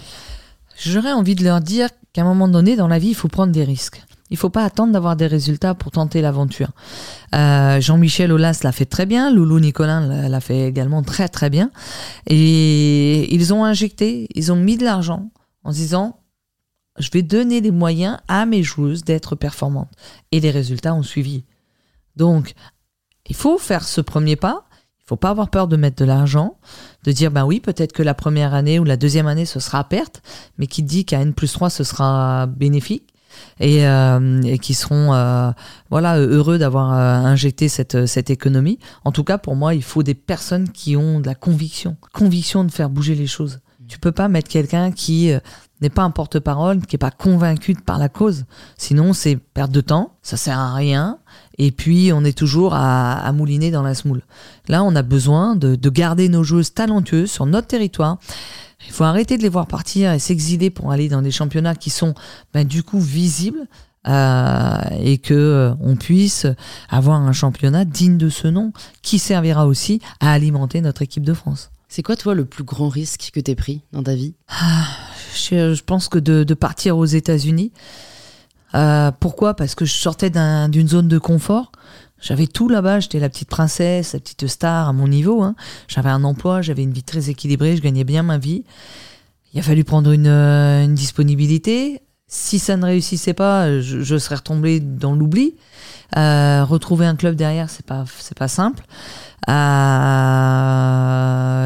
[0.84, 3.52] J'aurais envie de leur dire qu'à un moment donné dans la vie, il faut prendre
[3.52, 4.02] des risques.
[4.30, 6.70] Il faut pas attendre d'avoir des résultats pour tenter l'aventure.
[7.34, 11.70] Euh, Jean-Michel Aulas l'a fait très bien, Loulou Nicolin l'a fait également très très bien.
[12.26, 15.30] Et ils ont injecté, ils ont mis de l'argent
[15.64, 16.20] en se disant,
[16.98, 19.90] je vais donner les moyens à mes joueuses d'être performantes.
[20.32, 21.44] Et les résultats ont suivi.
[22.16, 22.54] Donc,
[23.28, 24.64] il faut faire ce premier pas.
[25.00, 26.58] Il faut pas avoir peur de mettre de l'argent,
[27.04, 29.78] de dire ben oui, peut-être que la première année ou la deuxième année ce sera
[29.78, 30.20] à perte,
[30.58, 33.14] mais qui dit qu'à N plus 3 ce sera bénéfique
[33.60, 35.50] et, euh, et qui seront euh,
[35.90, 38.78] voilà heureux d'avoir euh, injecté cette cette économie.
[39.04, 42.64] En tout cas, pour moi, il faut des personnes qui ont de la conviction, conviction
[42.64, 43.60] de faire bouger les choses.
[43.88, 45.32] Tu peux pas mettre quelqu'un qui
[45.80, 48.44] n'est pas un porte-parole, qui est pas convaincu par la cause.
[48.76, 51.18] Sinon, c'est perte de temps, ça sert à rien.
[51.56, 54.20] Et puis, on est toujours à, mouliner dans la smoule.
[54.68, 58.18] Là, on a besoin de, de garder nos joueuses talentueuses sur notre territoire.
[58.86, 61.90] Il faut arrêter de les voir partir et s'exiler pour aller dans des championnats qui
[61.90, 62.14] sont
[62.54, 63.66] ben, du coup visibles
[64.06, 66.46] euh, et que euh, on puisse
[66.88, 71.34] avoir un championnat digne de ce nom qui servira aussi à alimenter notre équipe de
[71.34, 71.70] France.
[71.88, 74.34] C'est quoi toi le plus grand risque que t'aies pris dans ta vie?
[74.48, 74.86] Ah,
[75.34, 77.72] je, je, pense que de, de partir aux États-Unis.
[78.74, 79.54] Euh, pourquoi?
[79.54, 81.72] Parce que je sortais d'une un, zone de confort.
[82.20, 85.42] J'avais tout là-bas, j'étais la petite princesse, la petite star à mon niveau.
[85.42, 85.54] Hein.
[85.86, 88.64] J'avais un emploi, j'avais une vie très équilibrée, je gagnais bien ma vie.
[89.54, 92.02] Il a fallu prendre une, une disponibilité.
[92.26, 95.54] Si ça ne réussissait pas, je, serais retombée dans l'oubli.
[96.16, 98.84] Euh, retrouver un club derrière, c'est pas c'est pas simple.
[99.48, 99.54] Euh,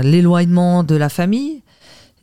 [0.03, 1.63] L'éloignement de la famille.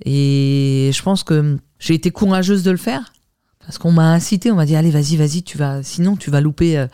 [0.06, 3.12] Et je pense que j'ai été courageuse de le faire
[3.60, 6.41] parce qu'on m'a incité, on m'a dit allez vas-y vas-y tu vas sinon tu vas
[6.41, 6.88] louper, euh,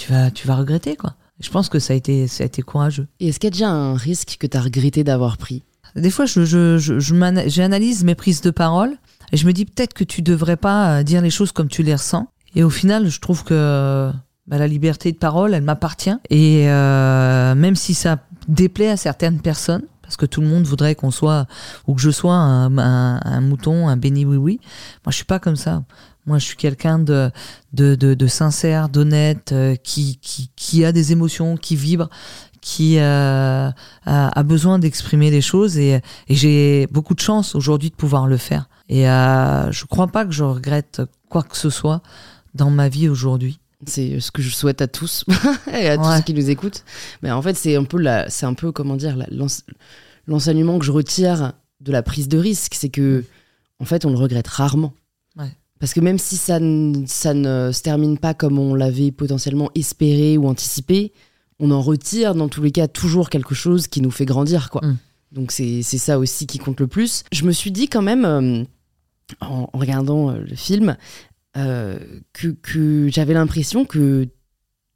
[0.00, 1.14] tu vas tu vas regretter quoi.
[1.40, 3.06] Je pense que ça a été ça a été courageux.
[3.20, 5.62] Et est-ce qu'il y a déjà un risque que tu as regretté d'avoir pris?
[5.94, 8.96] Des fois je je, je, mes prises de parole
[9.32, 11.82] et je me dis peut-être que tu devrais pas euh, dire les choses comme tu
[11.82, 12.28] les ressens.
[12.54, 14.10] Et au final je trouve que
[14.46, 19.40] bah, la liberté de parole elle m'appartient et euh, même si ça déplaît à certaines
[19.40, 21.46] personnes parce que tout le monde voudrait qu'on soit
[21.86, 24.60] ou que je sois un, un, un mouton, un béni oui oui.
[25.04, 25.84] Moi, je suis pas comme ça.
[26.30, 27.28] Moi, je suis quelqu'un de,
[27.72, 32.08] de, de, de, sincère, d'honnête, euh, qui, qui, qui a des émotions, qui vibre,
[32.60, 33.68] qui euh,
[34.06, 38.28] a, a, besoin d'exprimer des choses et, et j'ai beaucoup de chance aujourd'hui de pouvoir
[38.28, 38.68] le faire.
[38.88, 42.00] Et euh, je crois pas que je regrette quoi que ce soit
[42.54, 43.58] dans ma vie aujourd'hui.
[43.84, 45.24] C'est ce que je souhaite à tous
[45.72, 46.84] et à tous ceux qui nous écoutent.
[47.22, 49.16] Mais en fait, c'est un peu la, c'est un peu comment dire
[50.28, 53.24] l'enseignement que je retire de la prise de risque, c'est que
[53.80, 54.92] en fait, on le regrette rarement.
[55.80, 59.70] Parce que même si ça, ne, ça ne se termine pas comme on l'avait potentiellement
[59.74, 61.12] espéré ou anticipé,
[61.58, 64.82] on en retire dans tous les cas toujours quelque chose qui nous fait grandir, quoi.
[64.84, 64.96] Mm.
[65.32, 67.22] Donc c'est ça aussi qui compte le plus.
[67.32, 68.64] Je me suis dit quand même, euh,
[69.40, 70.96] en, en, regardant euh, le film,
[71.56, 71.98] euh,
[72.32, 74.28] que, que j'avais l'impression que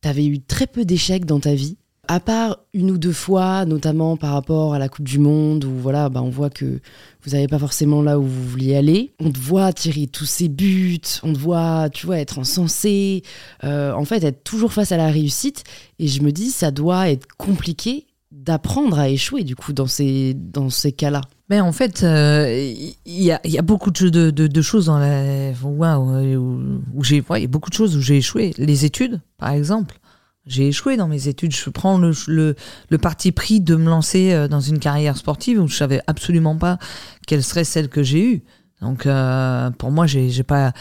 [0.03, 1.77] tu avais eu très peu d'échecs dans ta vie.
[2.07, 5.71] À part une ou deux fois, notamment par rapport à la Coupe du Monde, où
[5.71, 6.81] voilà, bah on voit que
[7.23, 9.13] vous n'avez pas forcément là où vous vouliez aller.
[9.21, 13.23] On te voit tirer tous ces buts, on te voit, tu vois, être encensé,
[13.65, 15.65] euh, en fait, être toujours face à la réussite.
[15.99, 20.35] Et je me dis, ça doit être compliqué d'apprendre à échouer, du coup, dans ces,
[20.35, 21.23] dans ces cas-là.
[21.51, 27.45] Mais en fait, il euh, a, y, beaucoup de, choses dans la, j'ai, ouais, y
[27.45, 28.55] a beaucoup de choses où j'ai échoué.
[28.59, 29.99] Les études, par exemple.
[30.47, 31.55] J'ai échoué dans mes études.
[31.55, 32.55] Je prends le, le,
[32.91, 36.57] le, parti pris de me lancer euh, dans une carrière sportive où je savais absolument
[36.57, 36.79] pas
[37.27, 38.43] quelle serait celle que j'ai eue.
[38.81, 40.73] Donc euh, pour moi, j'ai pas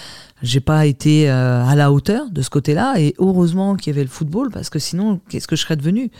[0.43, 4.03] j'ai pas été euh, à la hauteur de ce côté-là et heureusement qu'il y avait
[4.03, 6.11] le football parce que sinon qu'est-ce que je serais devenu?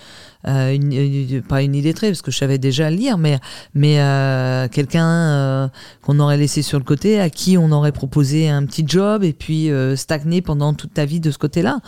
[0.48, 3.40] Euh, une, une, pas une illettrée parce que je savais déjà lire mais
[3.74, 5.68] mais euh, quelqu'un euh,
[6.02, 9.34] qu'on aurait laissé sur le côté à qui on aurait proposé un petit job et
[9.34, 11.80] puis euh, stagner pendant toute ta vie de ce côté-là.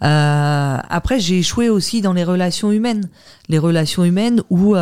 [0.00, 3.08] Après j'ai échoué aussi dans les relations humaines
[3.50, 4.74] les relations humaines où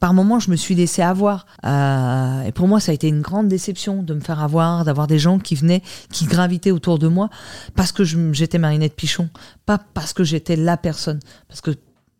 [0.00, 3.48] par moments je me suis laissé avoir et pour moi ça a été une grande
[3.48, 7.30] déception de me faire avoir d'avoir des gens qui venaient qui gravité autour de moi
[7.74, 9.28] parce que j'étais Marinette Pichon,
[9.64, 11.20] pas parce que j'étais la personne.
[11.48, 11.72] Parce que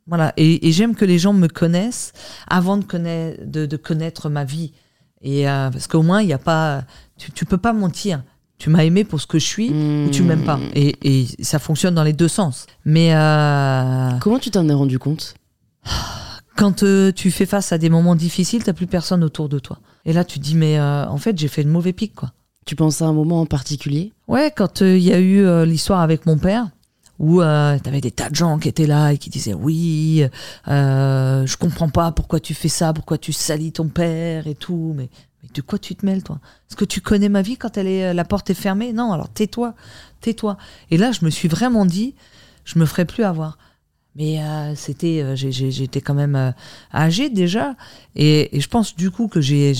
[0.06, 2.12] voilà, et, et j'aime que les gens me connaissent
[2.48, 4.72] avant de connaître, de, de connaître ma vie.
[5.22, 6.84] Et euh, parce qu'au moins, il n'y a pas,
[7.18, 8.22] tu, tu peux pas mentir.
[8.58, 10.06] Tu m'as aimé pour ce que je suis mmh.
[10.06, 10.58] ou tu m'aimes pas.
[10.74, 12.66] Et, et, ça fonctionne dans les deux sens.
[12.84, 14.12] Mais euh...
[14.20, 15.34] comment tu t'en es rendu compte?
[16.56, 19.78] Quand euh, tu fais face à des moments difficiles, t'as plus personne autour de toi.
[20.06, 22.32] Et là, tu dis mais euh, en fait, j'ai fait le mauvais pic quoi.
[22.64, 24.12] Tu penses à un moment en particulier?
[24.26, 26.68] Ouais, quand il euh, y a eu l'histoire avec mon père,
[27.18, 30.24] où t'avais des tas de gens qui étaient là et qui disaient oui,
[30.66, 35.08] je comprends pas pourquoi tu fais ça, pourquoi tu salis ton père et tout, mais,
[35.42, 36.40] mais de quoi tu te mêles toi?
[36.68, 38.92] Est-ce que tu connais ma vie quand elle est la porte est fermée?
[38.92, 39.74] Non, alors tais-toi,
[40.20, 40.56] tais-toi.
[40.90, 42.14] Et là, je me suis vraiment dit,
[42.64, 43.56] je me ferai plus avoir.
[44.16, 46.50] Mais euh, c'était, euh, j'étais quand même euh,
[46.94, 47.74] âgée déjà,
[48.14, 49.72] et, et, je pense du coup que j'ai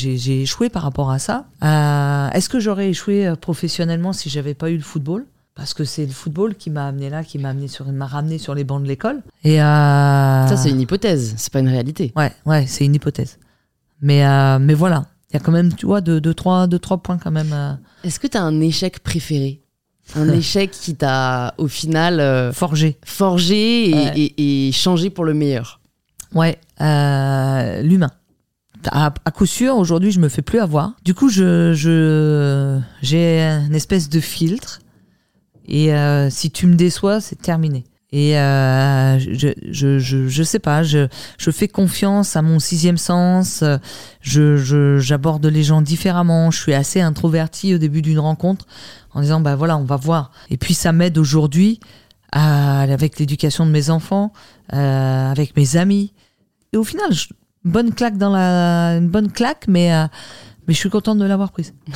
[0.43, 1.47] échoué par rapport à ça.
[1.65, 5.25] Euh, Est-ce que j'aurais échoué professionnellement si j'avais pas eu le football?
[5.55, 8.37] Parce que c'est le football qui m'a amené là, qui m'a amené sur, m'a ramené
[8.37, 9.23] sur les bancs de l'école.
[9.43, 12.13] Et ça c'est une hypothèse, c'est pas une réalité.
[12.15, 13.39] Ouais, ouais, c'est une hypothèse.
[14.03, 14.23] Mais
[14.59, 17.17] mais voilà, il y a quand même, tu vois, deux, deux, trois, deux, trois points
[17.17, 17.79] quand même.
[18.05, 19.63] Est-ce que tu as un échec préféré?
[20.15, 24.13] Un échec qui t'a au final euh, forgé, forgé et, ouais.
[24.17, 25.81] et, et, changé pour le meilleur.
[26.35, 28.11] Ouais, euh, l'humain.
[28.91, 30.93] À, à, coup sûr, aujourd'hui, je me fais plus avoir.
[31.05, 34.81] Du coup, je je j'ai une espèce de filtre
[35.67, 37.85] et euh, si tu me déçois, c'est terminé.
[38.19, 41.07] Et euh, je, je, je, je, sais pas, je,
[41.37, 43.63] je fais confiance à mon sixième sens,
[44.23, 48.65] je, j'aborde les gens différemment, je suis assez introverti au début d'une rencontre
[49.13, 50.31] en disant, bah voilà, on va voir.
[50.49, 51.79] Et puis ça m'aide aujourd'hui
[52.33, 54.33] avec l'éducation de mes enfants,
[54.73, 56.15] euh, avec mes amis.
[56.73, 57.29] Et au final, je,
[57.65, 60.07] bonne claque dans la, une bonne claque, mais, euh,
[60.67, 61.75] Mais je suis contente de l'avoir prise.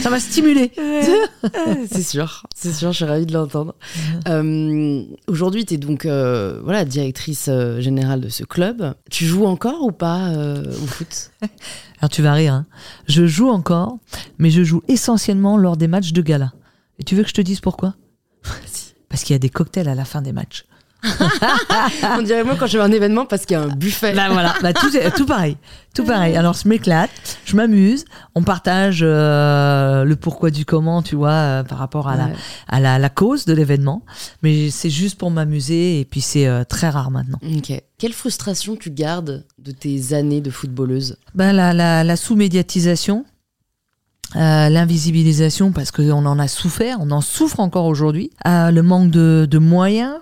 [0.00, 0.72] ça m'a stimulé.
[1.90, 3.74] c'est sûr, c'est sûr, je suis ravie de l'entendre.
[4.28, 8.94] Euh, Aujourd'hui, tu es donc euh, voilà, directrice euh, générale de ce club.
[9.10, 11.30] Tu joues encore ou pas au foot?
[12.00, 12.54] Alors tu vas rire.
[12.54, 12.66] hein.
[13.06, 13.98] Je joue encore,
[14.38, 16.52] mais je joue essentiellement lors des matchs de gala.
[16.98, 17.94] Et tu veux que je te dise pourquoi?
[19.08, 20.64] Parce qu'il y a des cocktails à la fin des matchs.
[22.18, 24.14] On dirait moi quand je vais à un événement parce qu'il y a un buffet.
[24.14, 25.56] Bah voilà, bah, tout, tout pareil,
[25.94, 26.36] tout pareil.
[26.36, 27.10] Alors je m'éclate,
[27.44, 32.16] je m'amuse, on partage euh, le pourquoi du comment, tu vois, euh, par rapport à,
[32.16, 32.30] la,
[32.68, 34.02] à la, la cause de l'événement.
[34.42, 37.38] Mais c'est juste pour m'amuser et puis c'est euh, très rare maintenant.
[37.56, 37.72] Ok.
[37.98, 41.16] Quelle frustration tu gardes de tes années de footballeuse?
[41.34, 43.24] Ben, la, la, la sous-médiatisation,
[44.36, 49.10] euh, l'invisibilisation, parce qu'on en a souffert, on en souffre encore aujourd'hui, euh, le manque
[49.10, 50.14] de, de moyens,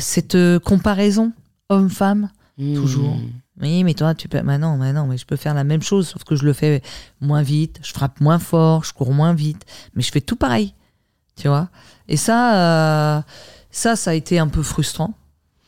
[0.00, 1.32] cette euh, comparaison
[1.68, 2.30] homme-femme.
[2.56, 3.16] Toujours.
[3.16, 3.30] Hmm.
[3.60, 4.42] Oui, mais toi, tu peux.
[4.42, 6.52] Mais non, mais non, mais je peux faire la même chose, sauf que je le
[6.52, 6.82] fais
[7.20, 10.74] moins vite, je frappe moins fort, je cours moins vite, mais je fais tout pareil.
[11.36, 11.68] Tu vois
[12.08, 13.22] Et ça, euh,
[13.70, 15.14] ça, ça a été un peu frustrant.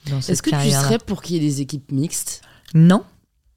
[0.07, 2.43] Est-ce que tu serais pour qu'il y ait des équipes mixtes?
[2.75, 3.05] Non.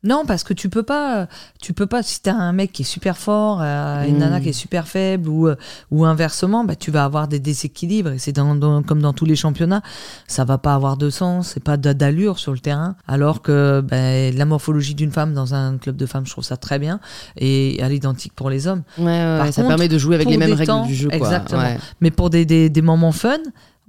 [0.01, 1.27] Non, parce que tu peux pas,
[1.61, 2.01] tu peux pas.
[2.03, 5.27] Si t'as un mec qui est super fort, euh, une nana qui est super faible,
[5.27, 5.55] ou euh,
[5.91, 8.11] ou inversement, bah tu vas avoir des déséquilibres.
[8.11, 9.81] Et c'est dans, dans- comme dans tous les championnats,
[10.25, 12.95] ça va pas avoir de sens, c'est pas d'a- d'allure sur le terrain.
[13.09, 16.55] Alors que ben, la morphologie d'une femme dans un club de femmes, je trouve ça
[16.55, 17.01] très bien,
[17.35, 18.83] et à l'identique pour les hommes.
[18.97, 21.09] Ouais, ouais, Par ça contre, permet de jouer avec les mêmes règles temps, du jeu.
[21.09, 21.17] Quoi.
[21.17, 21.61] exactement.
[21.61, 21.77] Ouais.
[21.99, 23.37] Mais pour des, des, des moments fun,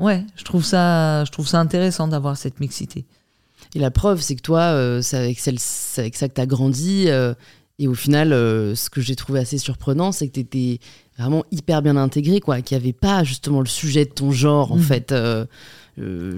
[0.01, 3.05] ouais, je trouve ça, je trouve ça intéressant d'avoir cette mixité.
[3.75, 6.41] Et la preuve, c'est que toi, euh, c'est avec, celle- c'est avec ça que tu
[6.41, 7.05] as grandi.
[7.09, 7.35] euh,
[7.79, 10.79] et au final, euh, ce que j'ai trouvé assez surprenant, c'est que tu étais
[11.17, 12.61] vraiment hyper bien intégré, quoi.
[12.61, 14.83] Qu'il n'y avait pas justement le sujet de ton genre, en Mhm.
[14.83, 15.13] fait.
[15.13, 15.47] euh,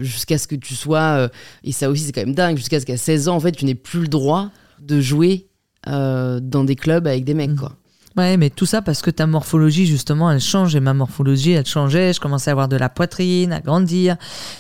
[0.01, 1.01] jusqu'à ce que tu sois.
[1.19, 1.29] euh,
[1.63, 2.57] et ça aussi, c'est quand même dingue.
[2.57, 5.47] Jusqu'à ce qu'à 16 ans, en fait, tu n'aies plus le droit de jouer
[5.89, 7.57] euh, dans des clubs avec des mecs, Mhm.
[7.59, 7.77] quoi.
[8.17, 10.77] Ouais, mais tout ça parce que ta morphologie, justement, elle change.
[10.77, 12.13] Et ma morphologie, elle changeait.
[12.13, 14.17] Je commençais à avoir de la poitrine, à grandir.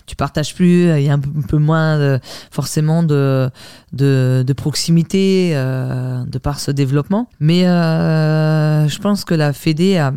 [0.07, 0.89] Tu partages plus.
[0.97, 2.19] Il y a un peu, moins,
[2.51, 3.51] forcément, de,
[3.93, 7.29] de, proximité euh, de par ce développement.
[7.41, 10.13] Mais euh, je pense que la Fédé a,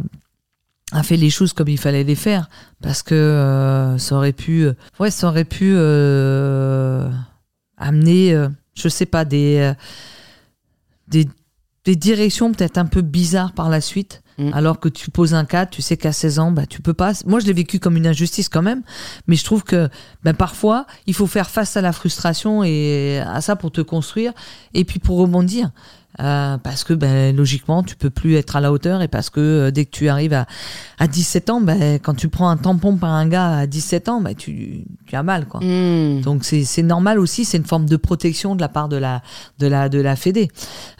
[1.03, 2.49] fait les choses comme il fallait les faire.
[2.81, 4.67] Parce que euh, ça aurait pu,
[4.99, 7.09] ouais, ça aurait pu euh,
[7.77, 9.73] amener, euh, je sais pas, des, euh,
[11.07, 11.27] des,
[11.85, 14.21] des directions peut-être un peu bizarres par la suite.
[14.37, 14.51] Mm.
[14.53, 17.13] Alors que tu poses un cadre, tu sais qu'à 16 ans, bah, tu peux pas.
[17.25, 18.81] Moi, je l'ai vécu comme une injustice quand même,
[19.27, 19.87] mais je trouve que
[20.23, 24.33] ben, parfois, il faut faire face à la frustration et à ça pour te construire
[24.73, 25.71] et puis pour rebondir.
[26.21, 29.39] Euh, parce que ben, logiquement, tu peux plus être à la hauteur et parce que
[29.39, 30.45] euh, dès que tu arrives à,
[30.97, 34.21] à 17 ans, ben, quand tu prends un tampon par un gars à 17 ans,
[34.21, 35.45] ben, tu, tu as mal.
[35.45, 35.61] Quoi.
[35.61, 36.21] Mhm.
[36.21, 39.21] Donc c'est c'est normal aussi, c'est une forme de protection de la part de la
[39.59, 40.49] de la de la Fédé.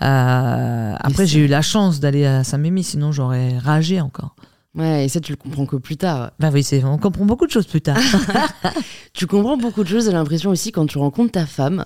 [0.02, 4.35] Euh, après j'ai eu la chance d'aller à Saint-Mémy, sinon j'aurais ragé encore.
[4.76, 6.32] Ouais, et ça, tu le comprends que plus tard.
[6.40, 7.98] Bah oui, c'est on comprend beaucoup de choses plus tard.
[9.14, 11.86] Tu comprends beaucoup de choses, j'ai l'impression aussi, quand tu rencontres ta femme.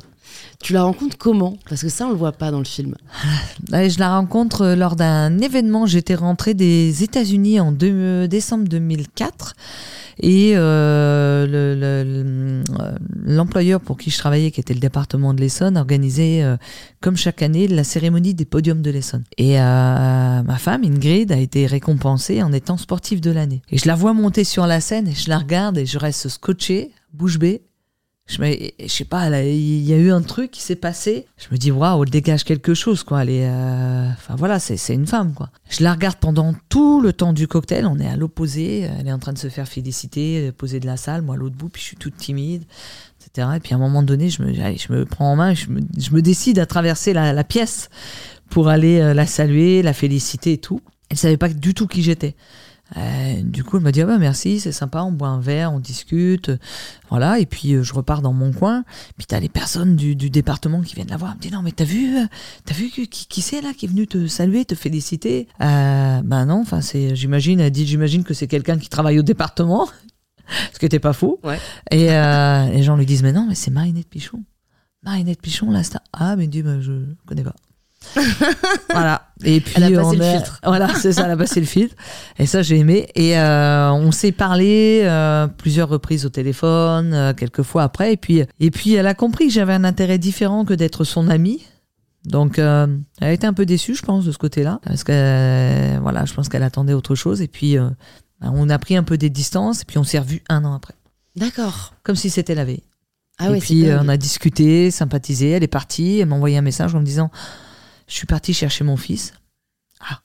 [0.63, 1.55] Tu la rencontres comment?
[1.69, 2.95] Parce que ça, on le voit pas dans le film.
[3.71, 5.85] Ouais, je la rencontre euh, lors d'un événement.
[5.85, 9.53] J'étais rentrée des États-Unis en deux- euh, décembre 2004
[10.21, 15.33] et euh, le- le- le- euh, l'employeur pour qui je travaillais, qui était le département
[15.33, 16.57] de l'Essonne, organisait euh,
[17.01, 19.23] comme chaque année la cérémonie des podiums de l'Essonne.
[19.37, 19.63] Et euh,
[20.43, 23.61] ma femme Ingrid a été récompensée en étant sportive de l'année.
[23.71, 26.27] Et je la vois monter sur la scène et je la regarde et je reste
[26.29, 27.61] scotché, bouche bée.
[28.29, 31.25] Je, me, je sais pas, il y a eu un truc qui s'est passé.
[31.37, 33.25] Je me dis, waouh, elle dégage quelque chose, quoi.
[33.25, 35.49] Euh, enfin voilà, c'est une femme, quoi.
[35.67, 37.87] Je la regarde pendant tout le temps du cocktail.
[37.87, 38.81] On est à l'opposé.
[38.81, 41.69] Elle est en train de se faire féliciter, poser de la salle, moi l'autre bout,
[41.69, 42.65] puis je suis toute timide,
[43.19, 43.47] etc.
[43.55, 46.21] Et puis à un moment donné, je me, prends en main, je me, je me
[46.21, 47.89] décide à traverser la, la pièce
[48.49, 50.81] pour aller euh, la saluer, la féliciter et tout.
[51.09, 52.35] Elle savait pas du tout qui j'étais.
[52.97, 55.71] Euh, du coup, elle m'a dit ah bah merci, c'est sympa, on boit un verre,
[55.73, 56.57] on discute, euh,
[57.09, 57.39] voilà.
[57.39, 58.83] Et puis euh, je repars dans mon coin.
[59.17, 61.31] Puis t'as les personnes du, du département qui viennent la voir.
[61.31, 62.25] Elle me dit non mais t'as vu, euh,
[62.65, 65.47] t'as vu qui, qui c'est là qui est venu te saluer, te féliciter?
[65.59, 69.87] Ben non, enfin c'est, j'imagine, elle dit j'imagine que c'est quelqu'un qui travaille au département,
[70.73, 71.39] ce qui était pas faux.
[71.43, 71.59] Ouais.
[71.91, 74.43] Et les gens lui disent mais non mais c'est Marinette Pichon.
[75.03, 76.91] Marinette Pichon là, c'est ah mais dit bah, je
[77.25, 77.55] connais pas.
[78.91, 79.21] Voilà.
[79.43, 80.59] Et puis Elle a passé on le a- filtre.
[80.63, 81.95] Voilà, c'est ça, elle a passé le filtre.
[82.37, 83.07] Et ça, j'ai aimé.
[83.15, 88.13] Et euh, on s'est parlé euh, plusieurs reprises au téléphone, euh, quelques fois après.
[88.13, 91.29] Et puis, et puis, elle a compris que j'avais un intérêt différent que d'être son
[91.29, 91.63] amie.
[92.25, 92.87] Donc, euh,
[93.21, 96.25] elle a été un peu déçue, je pense, de ce côté-là, parce que euh, voilà,
[96.25, 97.41] je pense qu'elle attendait autre chose.
[97.41, 97.89] Et puis, euh,
[98.41, 99.81] on a pris un peu des distances.
[99.81, 100.95] Et puis, on s'est revus un an après,
[101.37, 101.93] D'accord.
[102.03, 102.83] comme si c'était la veille.
[103.41, 105.51] Ah et puis on a discuté, sympathisé.
[105.51, 106.19] Elle est partie.
[106.19, 107.31] Elle m'a envoyé un message en me disant
[108.09, 109.33] Je suis partie chercher mon fils.
[110.01, 110.19] Ah,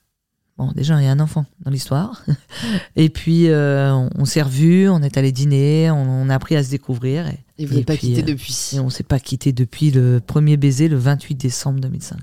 [0.57, 2.23] bon, déjà, il y a un enfant dans l'histoire.
[2.95, 6.55] et puis, euh, on, on s'est revus, on est allé dîner, on, on a appris
[6.55, 7.27] à se découvrir.
[7.27, 8.71] Et, Et vous n'êtes pas quitté euh, depuis.
[8.73, 12.17] et on s'est pas quitté depuis le premier baiser, le 28 décembre 2005.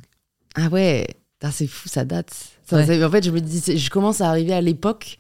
[0.56, 1.06] Ah ouais,
[1.50, 2.30] c'est fou, ça date.
[2.66, 2.86] Ça, Ouais.
[2.86, 5.18] ça- en fait, je me dis, je commence à arriver à l'époque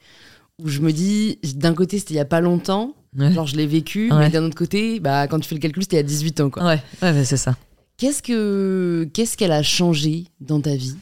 [0.60, 3.56] où je me dis, d'un côté, c'était il y a pas longtemps, Ouais, genre je
[3.56, 4.18] l'ai vécu, Ouais.
[4.18, 6.40] mais d'un autre côté, bah, quand tu fais le calcul, c'était il y a 18
[6.40, 6.50] ans.
[6.50, 6.64] quoi.
[6.64, 7.56] ouais, ouais, c'est ça.
[7.96, 10.96] Qu'est-ce que qu'est-ce qu'elle a changé dans ta vie?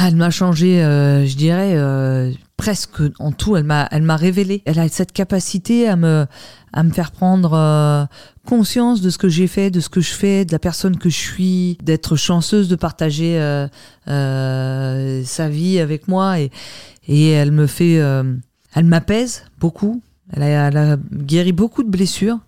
[0.00, 3.56] Elle m'a changé, euh, je dirais, euh, presque en tout.
[3.56, 4.62] Elle m'a, elle m'a révélé.
[4.64, 6.26] Elle a cette capacité à me,
[6.72, 8.04] à me faire prendre euh,
[8.46, 11.08] conscience de ce que j'ai fait, de ce que je fais, de la personne que
[11.10, 13.40] je suis, d'être chanceuse de partager
[14.06, 16.38] sa vie avec moi.
[16.38, 16.52] Et,
[17.08, 20.00] et elle me fait, elle m'apaise beaucoup.
[20.32, 22.38] Elle a guéri beaucoup de blessures.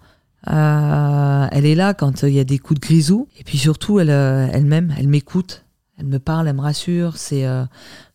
[0.48, 3.28] Euh, elle est là quand il y a des coups de grisou.
[3.38, 5.64] Et puis surtout, elle, euh, elle m'aime, elle m'écoute,
[5.98, 7.16] elle me parle, elle me rassure.
[7.16, 7.64] C'est, euh,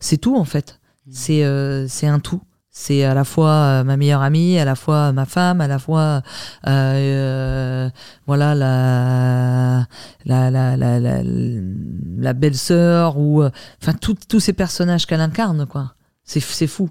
[0.00, 0.80] c'est tout en fait.
[1.10, 2.42] C'est, euh, c'est un tout.
[2.78, 5.78] C'est à la fois euh, ma meilleure amie, à la fois ma femme, à la
[5.78, 6.20] fois
[6.66, 7.90] euh, euh,
[8.26, 9.86] voilà la
[10.26, 13.48] la la la, la, la belle-sœur ou euh,
[13.80, 15.94] enfin tous ces personnages qu'elle incarne quoi.
[16.22, 16.90] C'est c'est fou.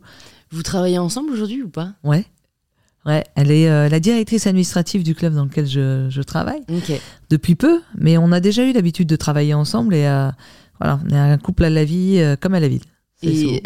[0.49, 1.89] Vous travaillez ensemble aujourd'hui ou pas?
[2.03, 2.25] Ouais.
[3.05, 6.61] Ouais, elle est euh, la directrice administrative du club dans lequel je, je travaille
[7.29, 10.29] depuis peu, mais on a déjà eu l'habitude de travailler ensemble et euh,
[10.79, 12.81] voilà, on est un couple à la vie euh, comme à la ville.
[13.21, 13.63] Et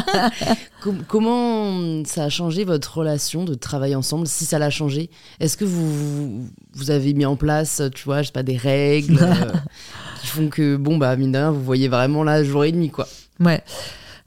[1.08, 5.10] comment ça a changé votre relation de travailler ensemble, si ça l'a changé?
[5.40, 9.18] Est-ce que vous, vous avez mis en place, tu vois, je sais pas, des règles
[10.20, 12.90] qui font que, bon, bah, mine de rien, vous voyez vraiment là jour et nuit,
[12.90, 13.08] quoi?
[13.40, 13.62] Ouais.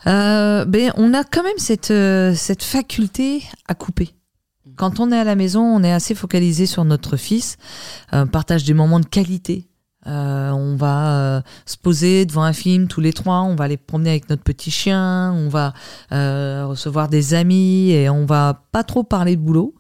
[0.06, 1.94] Ben, on a quand même cette,
[2.36, 4.10] cette faculté à couper.
[4.82, 7.58] Quand on est à la maison, on est assez focalisé sur notre fils,
[8.14, 9.68] euh, partage des moments de qualité.
[10.08, 13.78] Euh, on va euh, se poser devant un film tous les trois, on va aller
[13.78, 15.74] promener avec notre petit chien, on va
[16.12, 19.76] euh, recevoir des amis et on va pas trop parler de boulot,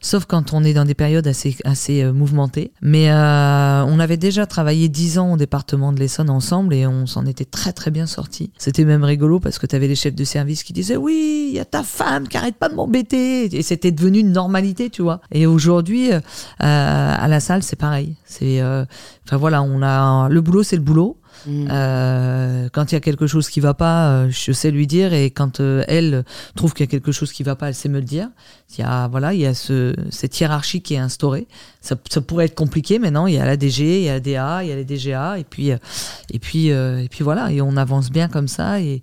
[0.00, 2.72] sauf quand on est dans des périodes assez, assez mouvementées.
[2.82, 7.26] Mais on avait déjà travaillé dix ans au département de l'Essonne ensemble et on s'en
[7.26, 8.50] était très très bien sortis.
[8.58, 11.56] C'était même rigolo parce que tu avais les chefs de service qui disaient oui, il
[11.56, 15.02] y a ta femme qui arrête pas de m'embêter et c'était devenu une normalité, tu
[15.02, 15.20] vois.
[15.30, 16.10] Et aujourd'hui,
[16.58, 18.16] à la salle, c'est pareil.
[18.24, 21.20] C'est, enfin voilà, on a le boulot, c'est le boulot.
[21.46, 21.68] Mm.
[21.70, 25.12] Euh, quand il y a quelque chose qui va pas, euh, je sais lui dire
[25.12, 27.88] et quand euh, elle trouve qu'il y a quelque chose qui va pas, elle sait
[27.88, 28.28] me le dire.
[28.70, 31.48] Il y a voilà, il y a ce, cette hiérarchie qui est instaurée.
[31.80, 34.14] Ça, ça pourrait être compliqué, mais non, il y a la DG, il y a
[34.14, 37.60] la DA, il y a les DGA et puis et puis et puis voilà, et
[37.60, 39.02] on avance bien comme ça et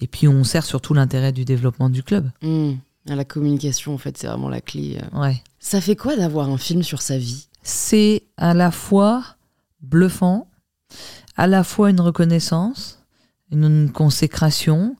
[0.00, 2.30] et puis on sert surtout l'intérêt du développement du club.
[2.42, 2.74] Mm.
[3.06, 4.98] La communication, en fait, c'est vraiment la clé.
[5.14, 5.42] Ouais.
[5.60, 7.48] Ça fait quoi d'avoir un film sur sa vie?
[7.62, 9.24] C'est à la fois
[9.80, 10.48] bluffant,
[11.36, 13.04] à la fois une reconnaissance,
[13.50, 14.96] une, consécration,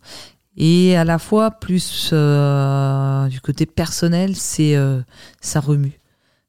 [0.56, 5.00] et à la fois plus euh, du côté personnel, c'est euh,
[5.40, 6.00] ça remue.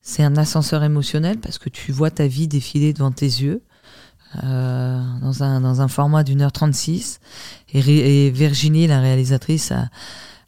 [0.01, 3.61] C'est un ascenseur émotionnel parce que tu vois ta vie défiler devant tes yeux
[4.43, 7.19] euh, dans, un, dans un format d'une heure 36.
[7.73, 9.73] Et, et Virginie, la réalisatrice,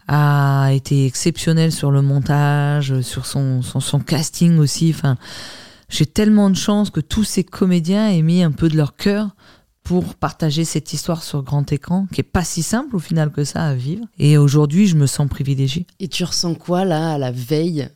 [0.08, 4.94] a, été exceptionnelle sur le montage, sur son, son, casting aussi.
[5.92, 9.36] J'ai tellement de chance que tous ces comédiens aient mis un peu de leur cœur
[9.84, 13.44] pour partager cette histoire sur grand écran, qui est pas si simple au final que
[13.44, 14.06] ça à vivre.
[14.18, 15.86] Et aujourd'hui, je me sens privilégiée.
[16.00, 17.90] Et tu ressens quoi, là, à la veille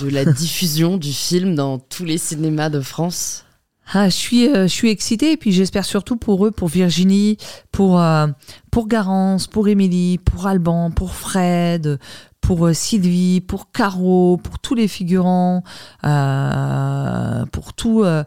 [0.00, 3.45] de la diffusion du film dans tous les cinémas de France?
[3.92, 7.36] Ah, je suis, euh, je suis excitée et puis j'espère surtout pour eux, pour Virginie,
[7.70, 8.26] pour euh,
[8.72, 11.98] pour Garance, pour Émilie, pour Alban, pour Fred,
[12.40, 15.62] pour euh, Sylvie, pour Caro, pour tous les figurants,
[16.04, 18.24] euh, pour tout, euh,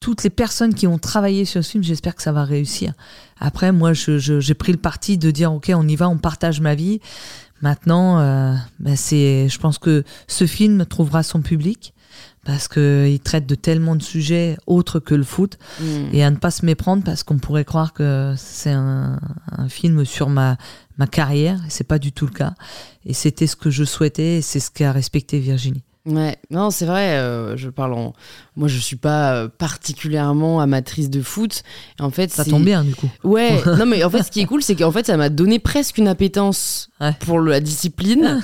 [0.00, 1.82] toutes les personnes qui ont travaillé sur ce film.
[1.84, 2.92] J'espère que ça va réussir.
[3.40, 6.18] Après, moi, je- je- j'ai pris le parti de dire ok, on y va, on
[6.18, 7.00] partage ma vie.
[7.60, 8.18] Maintenant,
[8.80, 11.94] ben, c'est, je pense que ce film trouvera son public
[12.44, 15.84] parce qu'il traite de tellement de sujets autres que le foot Mm.
[16.12, 19.18] et à ne pas se méprendre parce qu'on pourrait croire que c'est un,
[19.56, 20.56] un film sur ma,
[20.98, 22.54] ma carrière et c'est pas du tout le cas
[23.06, 25.82] et c'était ce que je souhaitais et c'est ce qu'a respecté Virginie.
[26.04, 28.12] Ouais, non, c'est vrai, euh, je parle en.
[28.56, 31.62] Moi, je suis pas particulièrement amatrice de foot.
[32.00, 33.08] En fait, Ça tombe bien du coup.
[33.22, 35.60] Ouais, non, mais en fait, ce qui est cool, c'est qu'en fait, ça m'a donné
[35.60, 37.14] presque une appétence Ouais.
[37.20, 38.40] pour la discipline.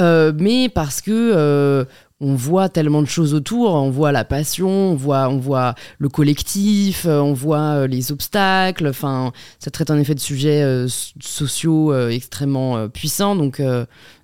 [0.00, 1.10] Euh, mais parce que.
[1.12, 1.84] euh,
[2.20, 6.08] on voit tellement de choses autour, on voit la passion, on voit, on voit le
[6.08, 8.88] collectif, euh, on voit euh, les obstacles.
[8.88, 10.88] Enfin, ça traite en effet de sujets euh,
[11.20, 13.36] sociaux extrêmement puissants.
[13.36, 13.60] Donc,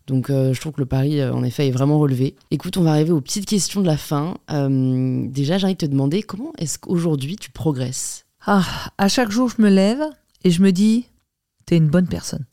[0.06, 2.34] donc je trouve que le pari, en effet, est vraiment relevé.
[2.50, 4.36] Écoute, on va arriver aux petites questions de la fin.
[4.48, 8.24] Déjà, j'ai de te demander comment est-ce qu'aujourd'hui tu progresses?
[8.46, 8.64] Ah,
[8.98, 10.02] à chaque jour, je me lève
[10.44, 11.06] et je me dis,
[11.66, 12.44] t'es une bonne personne.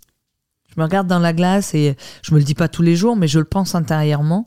[0.67, 3.15] Je me regarde dans la glace et je me le dis pas tous les jours,
[3.15, 4.45] mais je le pense intérieurement.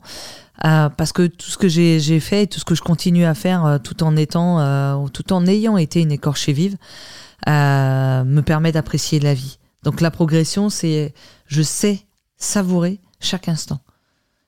[0.65, 3.65] Euh, parce que tout ce que j'ai fait tout ce que je continue à faire
[3.65, 6.77] euh, tout en étant, euh, tout en ayant été une écorchée vive,
[7.47, 9.57] me permet d'apprécier la vie.
[9.83, 11.13] Donc la progression, c'est
[11.47, 12.05] je sais
[12.37, 13.79] savourer chaque instant.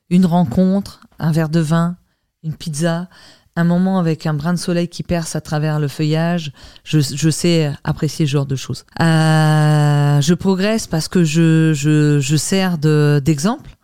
[0.10, 1.98] Une rencontre, un verre de vin,
[2.44, 3.10] une pizza,
[3.56, 6.52] un moment avec un brin de soleil qui perce à travers le feuillage,
[6.84, 8.86] je, je sais apprécier ce genre de choses.
[9.02, 13.78] Euh, je progresse parce que je, je, je sers d'exemple.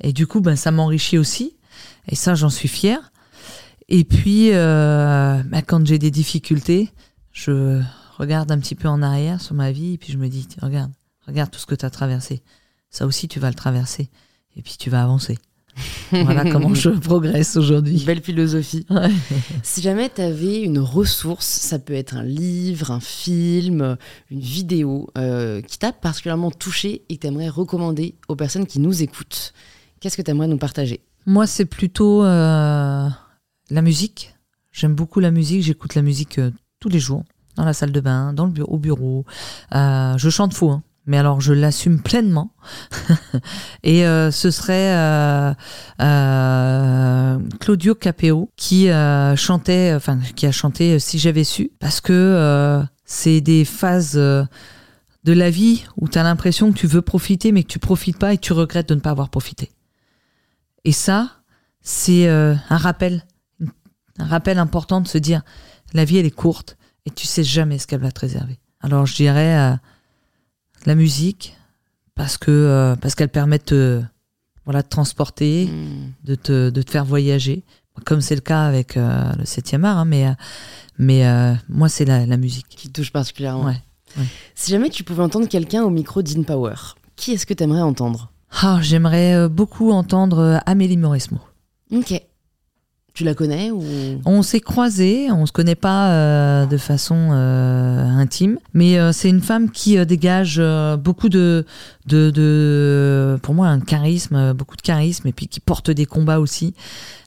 [0.00, 1.54] et du coup, ben, ça m'enrichit aussi.
[2.10, 3.12] Et ça, j'en suis fière.
[3.88, 6.90] Et puis, euh, ben, quand j'ai des difficultés,
[7.32, 7.80] je
[8.18, 10.92] regarde un petit peu en arrière sur ma vie et puis je me dis, regarde,
[11.26, 12.42] regarde tout ce que tu as traversé.
[12.90, 14.10] Ça aussi, tu vas le traverser.
[14.56, 15.38] Et puis, tu vas avancer.
[16.10, 18.02] voilà comment je progresse aujourd'hui.
[18.04, 18.84] Belle philosophie.
[19.62, 23.96] Si jamais tu avais une ressource, ça peut être un livre, un film,
[24.32, 28.80] une vidéo euh, qui t'a particulièrement touché et que tu aimerais recommander aux personnes qui
[28.80, 29.52] nous écoutent,
[30.00, 31.00] qu'est-ce que tu aimerais nous partager?
[31.26, 33.08] Moi, c'est plutôt euh,
[33.70, 34.34] la musique.
[34.72, 36.50] J'aime beaucoup la musique, j'écoute la musique euh,
[36.80, 37.24] tous les jours,
[37.56, 39.24] dans la salle de bain, dans le bureau, au bureau.
[39.72, 42.52] je chante faux, hein mais alors je l'assume pleinement.
[43.82, 45.52] et euh, ce serait euh,
[46.00, 48.88] euh, Claudio Capeo qui
[49.36, 54.46] chantait, enfin qui a chanté Si j'avais su, parce que c'est des phases de
[55.32, 58.34] la vie où tu as l'impression que tu veux profiter, mais que tu profites pas
[58.34, 59.70] et tu regrettes de ne pas avoir profité.
[60.84, 61.42] Et ça,
[61.82, 63.24] c'est un rappel,
[64.18, 65.42] un rappel important de se dire
[65.92, 66.76] la vie elle est courte
[67.06, 68.58] et tu sais jamais ce qu'elle va te réserver.
[68.80, 69.76] Alors je dirais
[70.86, 71.56] la musique
[72.14, 74.02] parce que euh, parce qu'elle permet de
[74.64, 76.12] voilà de transporter, hmm.
[76.24, 77.64] de, te, de te faire voyager,
[78.04, 80.32] comme c'est le cas avec euh, le 7e art, hein, mais euh,
[80.98, 83.74] mais moi c'est la, la, musique qui touche particulièrement.
[84.54, 86.74] Si jamais tu pouvais entendre quelqu'un au micro d'InPower,
[87.16, 88.30] qui est-ce que tu aimerais entendre?
[88.62, 91.38] Ah, J'aimerais beaucoup entendre Amélie Mauresmo.
[91.92, 92.22] Ok.
[93.12, 93.82] Tu la connais ou?
[94.24, 99.28] On s'est croisés, on se connaît pas euh, de façon euh, intime, mais euh, c'est
[99.28, 100.62] une femme qui dégage
[100.98, 101.66] beaucoup de,
[102.06, 106.38] de, de, pour moi, un charisme, beaucoup de charisme, et puis qui porte des combats
[106.38, 106.74] aussi.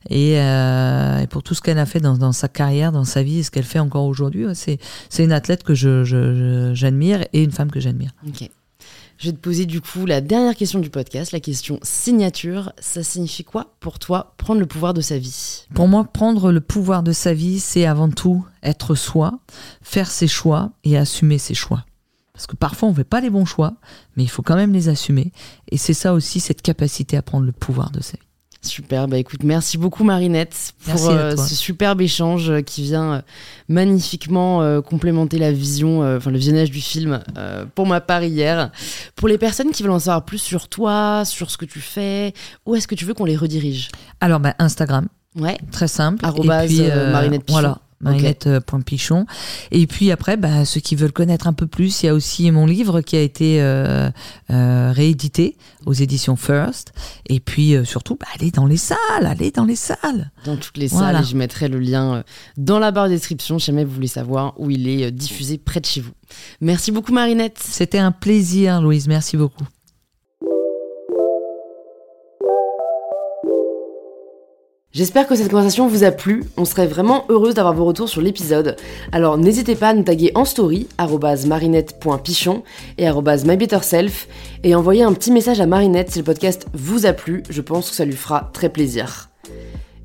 [0.10, 3.40] Et, et pour tout ce qu'elle a fait dans, dans, sa carrière, dans sa vie,
[3.40, 7.52] et ce qu'elle fait encore aujourd'hui, c'est c'est une athlète que je j'admire et une
[7.52, 8.12] femme que j'admire.
[8.28, 8.50] Ok.
[9.24, 12.74] Je vais te poser du coup la dernière question du podcast, la question signature.
[12.78, 15.66] Ça signifie quoi pour toi prendre le pouvoir de sa vie?
[15.74, 19.40] Pour moi, prendre le pouvoir de sa vie, c'est avant tout être soi,
[19.82, 21.86] faire ses choix et assumer ses choix.
[22.34, 23.76] Parce que parfois on ne fait pas les bons choix,
[24.18, 25.32] mais il faut quand même les assumer.
[25.72, 28.33] Et c'est ça aussi, cette capacité à prendre le pouvoir de sa vie.
[28.64, 33.22] Super, bah écoute, merci beaucoup Marinette pour euh, ce superbe échange euh, qui vient euh,
[33.68, 37.22] magnifiquement complémenter la vision, enfin le visionnage du film
[37.76, 38.72] pour ma part hier.
[39.16, 42.34] Pour les personnes qui veulent en savoir plus sur toi, sur ce que tu fais,
[42.66, 43.90] où est-ce que tu veux qu'on les redirige?
[44.22, 45.08] Alors bah, Instagram.
[45.36, 45.58] Ouais.
[45.72, 46.26] Très simple.
[46.26, 46.80] Arrobase
[47.12, 49.20] Marinette Voilà, marinette.pichon.
[49.20, 49.24] Euh,
[49.72, 52.50] et puis après, bah, ceux qui veulent connaître un peu plus, il y a aussi
[52.52, 54.10] mon livre qui a été euh,
[54.52, 56.94] euh, réédité aux éditions First.
[57.28, 60.32] Et puis surtout, bah, allez dans les salles, allez dans les salles.
[60.46, 62.24] Dans toutes les salles, je mettrai le lien
[62.58, 65.80] dans la barre de description si jamais vous voulez savoir où il est diffusé près
[65.80, 66.14] de chez vous.
[66.62, 67.60] Merci beaucoup Marinette.
[67.60, 69.66] C'était un plaisir Louise, merci beaucoup.
[74.94, 78.22] J'espère que cette conversation vous a plu, on serait vraiment heureuse d'avoir vos retours sur
[78.22, 78.76] l'épisode.
[79.12, 80.88] Alors n'hésitez pas à nous taguer en story,
[81.48, 82.62] marinette.pichon
[83.00, 84.28] et mybetterself,
[84.64, 87.90] et envoyer un petit message à Marinette si le podcast vous a plu, je pense
[87.90, 89.32] que ça lui fera très plaisir.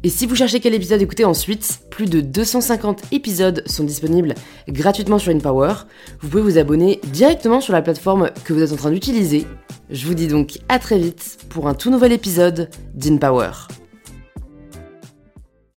[0.05, 4.37] Et si vous cherchez quel épisode écouter ensuite, plus de 250 épisodes sont disponibles
[4.71, 5.75] gratuitement sur InPower.
[6.23, 9.47] Vous pouvez vous abonner directement sur la plateforme que vous êtes en train d'utiliser.
[9.91, 13.51] Je vous dis donc à très vite pour un tout nouvel épisode d'InPower.